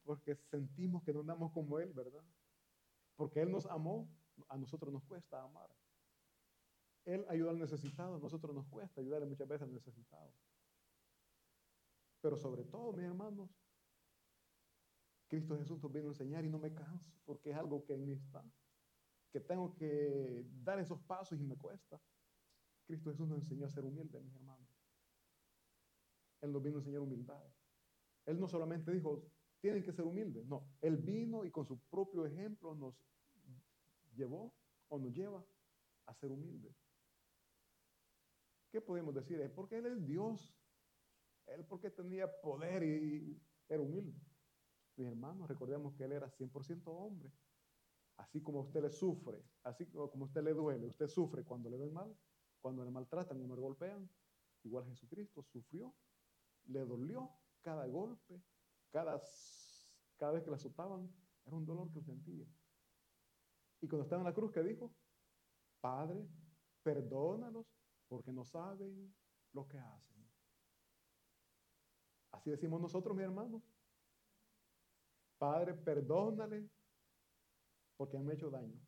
Porque 0.04 0.36
sentimos 0.36 1.04
que 1.04 1.14
no 1.14 1.20
andamos 1.20 1.52
como 1.52 1.78
Él, 1.78 1.94
¿verdad? 1.94 2.24
Porque 3.16 3.42
Él 3.42 3.52
nos 3.52 3.68
amó, 3.68 4.10
a 4.50 4.58
nosotros 4.58 4.92
nos 4.92 5.04
cuesta 5.04 5.44
amar. 5.44 5.70
Él 7.06 7.26
ayuda 7.30 7.52
al 7.52 7.60
necesitado, 7.60 8.16
a 8.16 8.20
nosotros 8.20 8.56
nos 8.56 8.66
cuesta 8.68 9.02
ayudarle 9.02 9.28
muchas 9.28 9.48
veces 9.48 9.68
al 9.68 9.74
necesitado. 9.74 10.34
Pero 12.22 12.36
sobre 12.36 12.64
todo, 12.64 12.92
mis 12.94 13.06
hermanos, 13.06 13.50
Cristo 15.34 15.58
Jesús 15.58 15.82
nos 15.82 15.92
viene 15.92 16.10
a 16.10 16.12
enseñar 16.12 16.46
y 16.46 16.50
no 16.50 16.60
me 16.60 16.76
canso 16.76 17.12
porque 17.26 17.50
es 17.50 17.56
algo 17.56 17.84
que 17.84 17.94
en 17.94 18.06
mí 18.06 18.12
está, 18.12 18.46
que 19.32 19.40
tengo 19.40 19.74
que 19.74 20.46
dar 20.62 20.78
esos 20.78 21.02
pasos 21.02 21.42
y 21.42 21.44
me 21.44 21.58
cuesta. 21.58 22.00
Cristo 22.86 23.10
Jesús 23.10 23.28
nos 23.28 23.40
enseñó 23.40 23.66
a 23.66 23.70
ser 23.72 23.84
humildes, 23.84 24.22
mis 24.22 24.36
hermanos. 24.36 24.70
Él 26.40 26.52
nos 26.52 26.62
vino 26.62 26.78
a 26.78 26.82
enseñar 26.82 27.00
humildad. 27.00 27.44
Él 28.28 28.40
no 28.40 28.48
solamente 28.48 28.92
dijo, 28.92 29.28
tienen 29.60 29.82
que 29.82 29.92
ser 29.92 30.06
humildes, 30.06 30.46
no, 30.46 30.70
Él 30.82 30.98
vino 30.98 31.44
y 31.46 31.50
con 31.50 31.66
su 31.66 31.80
propio 31.90 32.28
ejemplo 32.28 32.76
nos 32.76 32.96
llevó 34.14 34.54
o 34.88 35.00
nos 35.00 35.16
lleva 35.16 35.44
a 36.06 36.14
ser 36.14 36.30
humildes. 36.30 36.76
¿Qué 38.72 38.82
podemos 38.82 39.16
decir? 39.16 39.52
Porque 39.56 39.78
Él 39.80 39.88
es 39.88 40.06
Dios. 40.06 40.54
Él 41.48 41.66
porque 41.66 41.90
tenía 41.90 42.30
poder 42.40 42.84
y 42.84 43.42
era 43.68 43.82
humilde. 43.82 44.33
Mis 44.96 45.08
hermanos, 45.08 45.48
recordemos 45.48 45.94
que 45.96 46.04
Él 46.04 46.12
era 46.12 46.30
100% 46.30 46.84
hombre. 46.86 47.32
Así 48.18 48.42
como 48.42 48.62
usted 48.62 48.82
le 48.82 48.92
sufre, 48.92 49.44
así 49.64 49.88
como 49.88 50.26
usted 50.26 50.44
le 50.44 50.54
duele, 50.54 50.88
usted 50.88 51.08
sufre 51.08 51.44
cuando 51.44 51.70
le 51.70 51.78
ven 51.78 51.94
mal, 51.94 52.16
cuando 52.62 52.86
le 52.86 52.92
maltratan, 52.92 53.38
cuando 53.38 53.56
le 53.56 53.62
golpean. 53.62 54.10
Igual 54.64 54.86
Jesucristo 54.86 55.44
sufrió, 55.44 55.94
le 56.66 56.86
dolió 56.86 57.32
cada 57.62 57.88
golpe, 57.88 58.42
cada, 58.92 59.20
cada 60.18 60.34
vez 60.34 60.44
que 60.44 60.52
le 60.52 60.56
azotaban, 60.56 61.12
era 61.46 61.56
un 61.56 61.66
dolor 61.66 61.92
que 61.92 62.02
sentía. 62.02 62.46
Y 63.82 63.88
cuando 63.88 64.04
estaba 64.04 64.22
en 64.22 64.28
la 64.28 64.34
cruz, 64.34 64.52
¿qué 64.52 64.64
dijo? 64.64 64.94
Padre, 65.82 66.26
perdónalos 66.84 67.66
porque 68.08 68.32
no 68.32 68.46
saben 68.46 69.14
lo 69.52 69.68
que 69.68 69.78
hacen. 69.78 70.24
Así 72.32 72.50
decimos 72.50 72.80
nosotros, 72.80 73.16
mi 73.18 73.24
hermano. 73.24 73.62
Padre, 75.44 75.74
perdónale 75.74 76.70
porque 77.98 78.16
han 78.16 78.32
hecho 78.32 78.50
daño. 78.50 78.80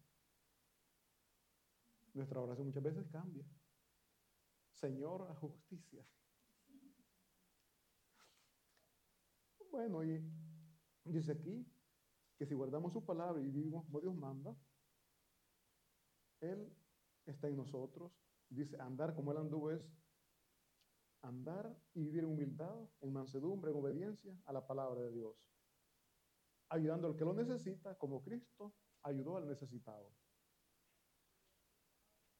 Nuestra 2.13 2.39
oración 2.39 2.67
muchas 2.67 2.81
veces 2.81 3.05
cambia. 3.11 3.45
Señor, 4.71 5.23
a 5.29 5.35
justicia. 5.35 6.01
Bueno, 9.69 10.01
y 10.05 10.23
dice 11.03 11.33
aquí 11.33 11.67
que 12.37 12.45
si 12.45 12.53
guardamos 12.53 12.93
su 12.93 13.03
palabra 13.03 13.41
y 13.41 13.47
vivimos 13.47 13.83
como 13.83 13.99
Dios 13.99 14.15
manda, 14.15 14.55
Él 16.39 16.73
está 17.25 17.49
en 17.49 17.57
nosotros 17.57 18.13
Dice, 18.47 18.79
andar 18.79 19.13
como 19.13 19.31
él 19.31 19.39
anduvo 19.39 19.71
es 19.71 19.81
andar 21.21 21.75
y 21.93 22.03
vivir 22.03 22.23
en 22.23 22.29
humildad, 22.29 22.87
en 23.01 23.11
mansedumbre, 23.11 23.71
en 23.71 23.77
obediencia 23.77 24.37
a 24.45 24.53
la 24.53 24.65
palabra 24.65 25.01
de 25.01 25.11
Dios. 25.11 25.35
Ayudando 26.69 27.07
al 27.07 27.15
que 27.15 27.25
lo 27.25 27.33
necesita, 27.33 27.95
como 27.97 28.21
Cristo 28.23 28.73
ayudó 29.03 29.37
al 29.37 29.47
necesitado. 29.47 30.11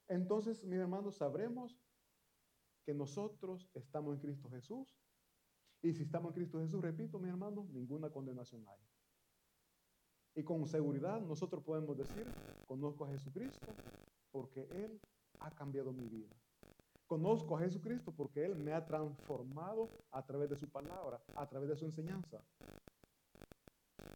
Entonces, 0.08 0.64
mis 0.64 0.80
hermanos, 0.80 1.18
sabremos 1.18 1.80
que 2.86 2.94
nosotros 2.94 3.70
estamos 3.74 4.16
en 4.16 4.22
Cristo 4.22 4.50
Jesús. 4.50 4.96
Y 5.82 5.94
si 5.94 6.04
estamos 6.04 6.30
en 6.30 6.36
Cristo 6.36 6.60
Jesús, 6.60 6.82
repito, 6.82 7.20
mis 7.20 7.30
hermanos, 7.30 7.70
ninguna 7.70 8.10
condenación 8.10 8.68
hay. 8.68 8.80
Y 10.36 10.44
con 10.44 10.68
seguridad 10.68 11.22
nosotros 11.22 11.64
podemos 11.64 11.98
decir, 11.98 12.26
conozco 12.68 13.06
a 13.06 13.10
Jesucristo 13.10 13.68
porque 14.32 14.68
Él 14.72 15.00
ha 15.40 15.52
cambiado 15.52 15.94
mi 15.94 16.08
vida. 16.10 16.36
Conozco 17.08 17.56
a 17.56 17.62
Jesucristo 17.62 18.12
porque 18.12 18.44
Él 18.44 18.56
me 18.56 18.74
ha 18.74 18.86
transformado 18.86 19.90
a 20.12 20.26
través 20.26 20.50
de 20.50 20.58
su 20.58 20.70
palabra, 20.70 21.24
a 21.36 21.48
través 21.48 21.70
de 21.70 21.76
su 21.76 21.86
enseñanza. 21.86 22.44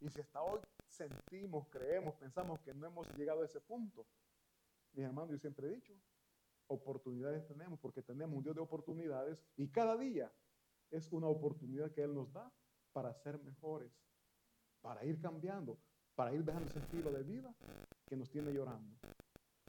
Y 0.02 0.10
si 0.10 0.22
hasta 0.22 0.42
hoy 0.42 0.60
sentimos, 0.88 1.68
creemos, 1.70 2.16
pensamos 2.16 2.60
que 2.62 2.74
no 2.74 2.88
hemos 2.88 3.08
llegado 3.18 3.42
a 3.42 3.46
ese 3.46 3.60
punto, 3.62 4.06
mis 4.94 5.06
hermanos, 5.06 5.32
yo 5.32 5.38
siempre 5.38 5.68
he 5.68 5.72
dicho, 5.72 5.94
oportunidades 6.68 7.46
tenemos 7.48 7.80
porque 7.80 8.02
tenemos 8.02 8.38
un 8.38 8.44
Dios 8.44 8.56
de 8.56 8.62
oportunidades 8.62 9.44
y 9.56 9.70
cada 9.70 9.98
día 9.98 10.32
es 10.92 11.12
una 11.12 11.28
oportunidad 11.28 11.92
que 11.92 12.04
Él 12.04 12.14
nos 12.14 12.32
da 12.32 12.52
para 12.94 13.14
ser 13.14 13.40
mejores, 13.40 13.92
para 14.82 15.04
ir 15.06 15.20
cambiando, 15.22 15.80
para 16.16 16.34
ir 16.34 16.44
dejando 16.44 16.70
ese 16.70 16.80
estilo 16.80 17.12
de 17.12 17.24
vida 17.24 17.54
que 18.08 18.16
nos 18.16 18.30
tiene 18.30 18.52
llorando. 18.52 18.98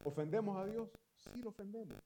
¿Ofendemos 0.05 0.57
a 0.57 0.67
Dios? 0.67 0.91
Sí 1.15 1.43
lo 1.43 1.51
ofendemos, 1.51 1.97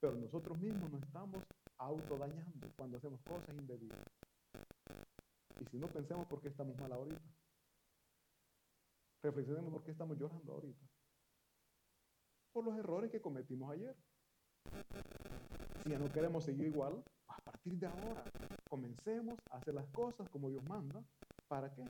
pero 0.00 0.16
nosotros 0.16 0.58
mismos 0.58 0.90
nos 0.90 1.02
estamos 1.02 1.42
autodañando 1.78 2.68
cuando 2.76 2.96
hacemos 2.96 3.20
cosas 3.22 3.54
indebidas. 3.54 4.04
Y 5.60 5.64
si 5.66 5.78
no 5.78 5.86
pensemos 5.88 6.26
por 6.26 6.40
qué 6.40 6.48
estamos 6.48 6.76
mal 6.78 6.92
ahorita. 6.92 7.41
Reflexionemos 9.22 9.72
por 9.72 9.84
qué 9.84 9.92
estamos 9.92 10.18
llorando 10.18 10.52
ahorita. 10.52 10.84
Por 12.52 12.64
los 12.64 12.76
errores 12.76 13.10
que 13.10 13.20
cometimos 13.20 13.70
ayer. 13.70 13.96
Si 15.82 15.90
ya 15.90 15.98
no 15.98 16.10
queremos 16.12 16.44
seguir 16.44 16.66
igual, 16.66 17.02
a 17.28 17.36
partir 17.38 17.74
de 17.78 17.86
ahora 17.86 18.24
comencemos 18.68 19.38
a 19.50 19.58
hacer 19.58 19.74
las 19.74 19.86
cosas 19.88 20.28
como 20.28 20.50
Dios 20.50 20.62
manda. 20.68 21.02
¿Para 21.48 21.72
qué? 21.72 21.84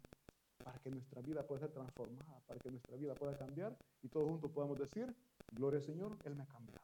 Para 0.62 0.79
que 0.79 0.90
nuestra 0.90 1.21
vida 1.23 1.47
pueda 1.47 1.61
ser 1.61 1.73
transformada, 1.73 2.40
para 2.47 2.61
que 2.61 2.71
nuestra 2.71 2.97
vida 2.97 3.14
pueda 3.14 3.37
cambiar 3.37 3.77
y 4.03 4.09
todos 4.09 4.29
juntos 4.29 4.51
podamos 4.51 4.79
decir, 4.79 5.14
Gloria 5.53 5.79
al 5.79 5.85
Señor, 5.85 6.16
Él 6.25 6.35
me 6.35 6.42
ha 6.42 6.47
cambiado. 6.47 6.81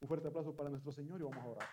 Un 0.00 0.08
fuerte 0.08 0.28
aplauso 0.28 0.54
para 0.54 0.70
nuestro 0.70 0.92
Señor 0.92 1.20
y 1.20 1.24
vamos 1.24 1.44
a 1.44 1.48
orar. 1.48 1.68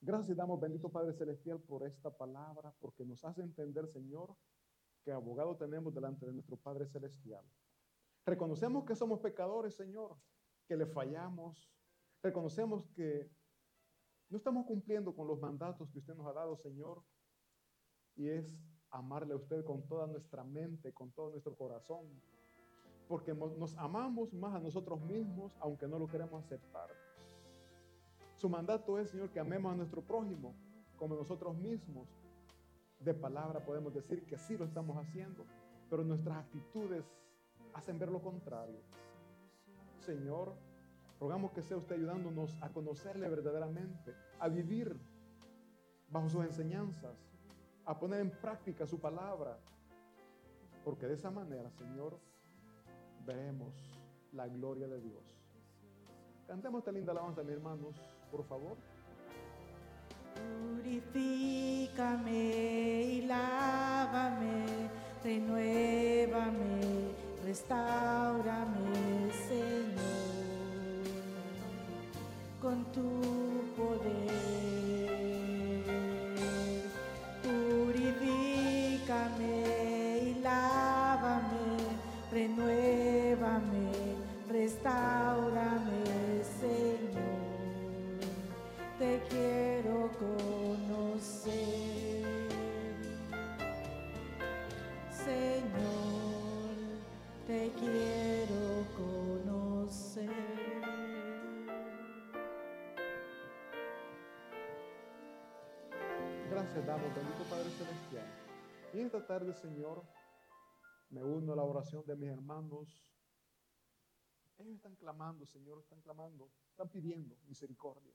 Gracias 0.00 0.36
damos, 0.36 0.60
bendito 0.60 0.88
Padre 0.88 1.12
Celestial, 1.12 1.60
por 1.60 1.84
esta 1.84 2.10
palabra, 2.10 2.72
porque 2.80 3.04
nos 3.04 3.24
hace 3.24 3.42
entender, 3.42 3.88
Señor, 3.88 4.36
que 5.04 5.10
abogado 5.10 5.56
tenemos 5.56 5.92
delante 5.92 6.24
de 6.24 6.32
nuestro 6.32 6.56
Padre 6.56 6.86
Celestial. 6.86 7.44
Reconocemos 8.24 8.84
que 8.84 8.94
somos 8.94 9.18
pecadores, 9.20 9.74
Señor, 9.74 10.16
que 10.68 10.76
le 10.76 10.86
fallamos. 10.86 11.68
Reconocemos 12.22 12.86
que 12.94 13.28
no 14.28 14.36
estamos 14.38 14.66
cumpliendo 14.66 15.14
con 15.16 15.26
los 15.26 15.40
mandatos 15.40 15.90
que 15.90 15.98
usted 15.98 16.14
nos 16.14 16.26
ha 16.26 16.32
dado, 16.32 16.56
Señor, 16.56 17.02
y 18.14 18.28
es 18.28 18.56
amarle 18.90 19.32
a 19.32 19.36
usted 19.36 19.64
con 19.64 19.86
toda 19.88 20.06
nuestra 20.06 20.44
mente, 20.44 20.92
con 20.92 21.10
todo 21.10 21.30
nuestro 21.30 21.56
corazón, 21.56 22.06
porque 23.08 23.34
nos 23.34 23.76
amamos 23.78 24.32
más 24.32 24.54
a 24.54 24.60
nosotros 24.60 25.00
mismos, 25.00 25.56
aunque 25.60 25.88
no 25.88 25.98
lo 25.98 26.06
queremos 26.06 26.44
aceptar. 26.44 27.07
Su 28.38 28.48
mandato 28.48 29.00
es, 29.00 29.10
Señor, 29.10 29.30
que 29.30 29.40
amemos 29.40 29.72
a 29.72 29.76
nuestro 29.76 30.00
prójimo 30.00 30.54
como 30.96 31.16
nosotros 31.16 31.56
mismos. 31.56 32.08
De 33.00 33.12
palabra 33.12 33.64
podemos 33.64 33.92
decir 33.92 34.24
que 34.26 34.38
sí 34.38 34.56
lo 34.56 34.64
estamos 34.64 34.96
haciendo, 34.96 35.44
pero 35.90 36.04
nuestras 36.04 36.38
actitudes 36.38 37.04
hacen 37.74 37.98
ver 37.98 38.10
lo 38.10 38.22
contrario. 38.22 38.78
Señor, 39.98 40.54
rogamos 41.18 41.50
que 41.50 41.62
sea 41.62 41.78
usted 41.78 41.96
ayudándonos 41.96 42.56
a 42.62 42.68
conocerle 42.68 43.28
verdaderamente, 43.28 44.14
a 44.38 44.48
vivir 44.48 44.96
bajo 46.08 46.28
sus 46.28 46.44
enseñanzas, 46.44 47.16
a 47.84 47.98
poner 47.98 48.20
en 48.20 48.30
práctica 48.30 48.86
su 48.86 49.00
palabra. 49.00 49.58
Porque 50.84 51.08
de 51.08 51.14
esa 51.14 51.32
manera, 51.32 51.72
Señor, 51.72 52.20
veremos 53.26 53.74
la 54.32 54.46
gloria 54.46 54.86
de 54.86 55.00
Dios. 55.00 55.24
Cantemos 56.48 56.78
esta 56.78 56.90
linda 56.92 57.12
alabanza, 57.12 57.42
mis 57.42 57.52
hermanos, 57.52 57.94
por 58.30 58.42
favor. 58.42 58.78
Purifícame 60.78 62.32
y 63.02 63.20
lávame, 63.26 64.64
renuévame, 65.22 66.80
restaurame, 67.44 69.30
Señor, 69.46 69.98
con 72.62 72.82
tu 72.92 73.37
esta 109.08 109.26
tarde, 109.26 109.54
Señor, 109.54 110.04
me 111.08 111.24
uno 111.24 111.54
a 111.54 111.56
la 111.56 111.64
oración 111.64 112.04
de 112.06 112.14
mis 112.14 112.28
hermanos. 112.28 113.02
Ellos 114.58 114.74
están 114.74 114.94
clamando, 114.96 115.46
Señor, 115.46 115.78
están 115.78 116.00
clamando, 116.02 116.50
están 116.70 116.90
pidiendo 116.90 117.34
misericordia. 117.46 118.12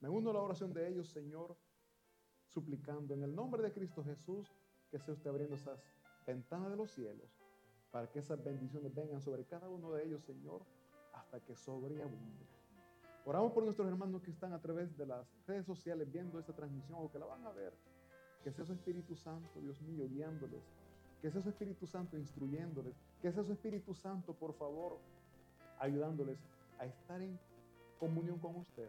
Me 0.00 0.08
uno 0.08 0.30
a 0.30 0.32
la 0.32 0.40
oración 0.40 0.72
de 0.72 0.88
ellos, 0.88 1.08
Señor, 1.10 1.58
suplicando 2.46 3.12
en 3.12 3.22
el 3.22 3.34
nombre 3.34 3.62
de 3.62 3.72
Cristo 3.72 4.02
Jesús 4.02 4.50
que 4.90 4.98
sea 4.98 5.12
usted 5.12 5.28
abriendo 5.28 5.56
esas 5.56 5.78
ventanas 6.26 6.70
de 6.70 6.76
los 6.76 6.90
cielos 6.90 7.28
para 7.90 8.10
que 8.10 8.20
esas 8.20 8.42
bendiciones 8.42 8.94
vengan 8.94 9.20
sobre 9.20 9.44
cada 9.44 9.68
uno 9.68 9.92
de 9.92 10.04
ellos, 10.04 10.22
Señor, 10.24 10.62
hasta 11.12 11.40
que 11.40 11.54
sobreabunde. 11.54 12.46
Oramos 13.26 13.52
por 13.52 13.64
nuestros 13.64 13.88
hermanos 13.88 14.22
que 14.22 14.30
están 14.30 14.54
a 14.54 14.60
través 14.62 14.96
de 14.96 15.04
las 15.04 15.26
redes 15.46 15.66
sociales 15.66 16.10
viendo 16.10 16.38
esta 16.38 16.54
transmisión 16.54 16.98
o 16.98 17.10
que 17.10 17.18
la 17.18 17.26
van 17.26 17.46
a 17.46 17.50
ver. 17.50 17.74
Que 18.44 18.52
sea 18.52 18.64
su 18.64 18.72
Espíritu 18.72 19.14
Santo, 19.14 19.60
Dios 19.60 19.80
mío, 19.82 20.08
guiándoles. 20.08 20.62
Que 21.20 21.30
sea 21.30 21.42
su 21.42 21.48
Espíritu 21.48 21.86
Santo 21.86 22.16
instruyéndoles. 22.16 22.94
Que 23.20 23.32
sea 23.32 23.42
su 23.42 23.52
Espíritu 23.52 23.94
Santo, 23.94 24.32
por 24.32 24.54
favor, 24.54 24.98
ayudándoles 25.78 26.38
a 26.78 26.86
estar 26.86 27.20
en 27.20 27.38
comunión 27.98 28.38
con 28.38 28.56
usted. 28.56 28.88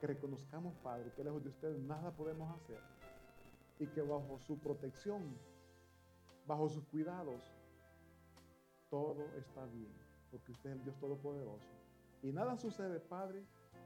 Que 0.00 0.08
reconozcamos, 0.08 0.74
Padre, 0.82 1.12
que 1.14 1.22
lejos 1.22 1.42
de 1.44 1.50
usted 1.50 1.78
nada 1.78 2.10
podemos 2.10 2.52
hacer. 2.56 2.80
Y 3.78 3.86
que 3.86 4.02
bajo 4.02 4.38
su 4.40 4.58
protección, 4.58 5.22
bajo 6.46 6.68
sus 6.68 6.84
cuidados, 6.86 7.52
todo 8.90 9.24
está 9.36 9.64
bien. 9.66 9.92
Porque 10.30 10.52
usted 10.52 10.70
es 10.70 10.76
el 10.76 10.84
Dios 10.84 10.98
Todopoderoso. 10.98 11.68
Y 12.22 12.32
nada 12.32 12.56
sucede, 12.56 13.00
Padre, 13.00 13.44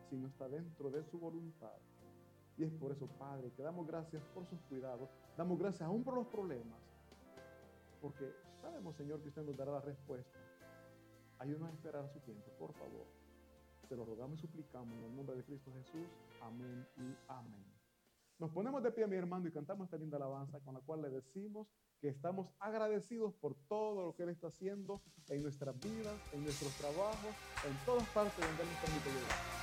si 0.08 0.16
no 0.16 0.28
está 0.28 0.48
dentro 0.48 0.90
de 0.90 1.02
su 1.04 1.18
voluntad. 1.18 1.78
Y 2.58 2.64
es 2.64 2.72
por 2.72 2.92
eso, 2.92 3.06
Padre, 3.18 3.52
que 3.52 3.62
damos 3.62 3.86
gracias 3.86 4.22
por 4.34 4.46
sus 4.46 4.60
cuidados, 4.62 5.10
damos 5.36 5.58
gracias 5.58 5.82
aún 5.82 6.02
por 6.02 6.14
los 6.14 6.26
problemas, 6.26 6.80
porque 8.00 8.32
sabemos, 8.60 8.96
Señor, 8.96 9.20
que 9.20 9.28
usted 9.28 9.42
nos 9.42 9.56
dará 9.56 9.72
la 9.72 9.80
respuesta. 9.80 10.38
Ayúdanos 11.38 11.70
a 11.70 11.74
esperar 11.74 12.08
su 12.08 12.20
tiempo, 12.20 12.50
por 12.58 12.72
favor. 12.72 13.06
Se 13.88 13.94
lo 13.94 14.04
rogamos 14.04 14.38
y 14.38 14.42
suplicamos 14.42 14.96
en 14.98 15.04
el 15.04 15.16
nombre 15.16 15.36
de 15.36 15.44
Cristo 15.44 15.70
Jesús. 15.72 16.08
Amén 16.40 16.86
y 16.96 17.14
amén. 17.28 17.76
Nos 18.38 18.50
ponemos 18.50 18.82
de 18.82 18.90
pie, 18.90 19.06
mi 19.06 19.16
hermano, 19.16 19.46
y 19.48 19.52
cantamos 19.52 19.86
esta 19.86 19.96
linda 19.96 20.16
alabanza 20.16 20.60
con 20.60 20.74
la 20.74 20.80
cual 20.80 21.02
le 21.02 21.10
decimos 21.10 21.68
que 22.00 22.08
estamos 22.08 22.48
agradecidos 22.58 23.34
por 23.34 23.54
todo 23.68 24.06
lo 24.06 24.14
que 24.14 24.24
Él 24.24 24.30
está 24.30 24.48
haciendo 24.48 25.02
en 25.28 25.42
nuestras 25.42 25.78
vidas, 25.80 26.14
en 26.32 26.42
nuestros 26.42 26.72
trabajos, 26.74 27.34
en 27.66 27.86
todas 27.86 28.06
partes 28.08 28.38
donde 28.38 28.62
Él 28.62 28.68
nos 28.68 28.78
permite 28.80 29.08
llegar. 29.10 29.55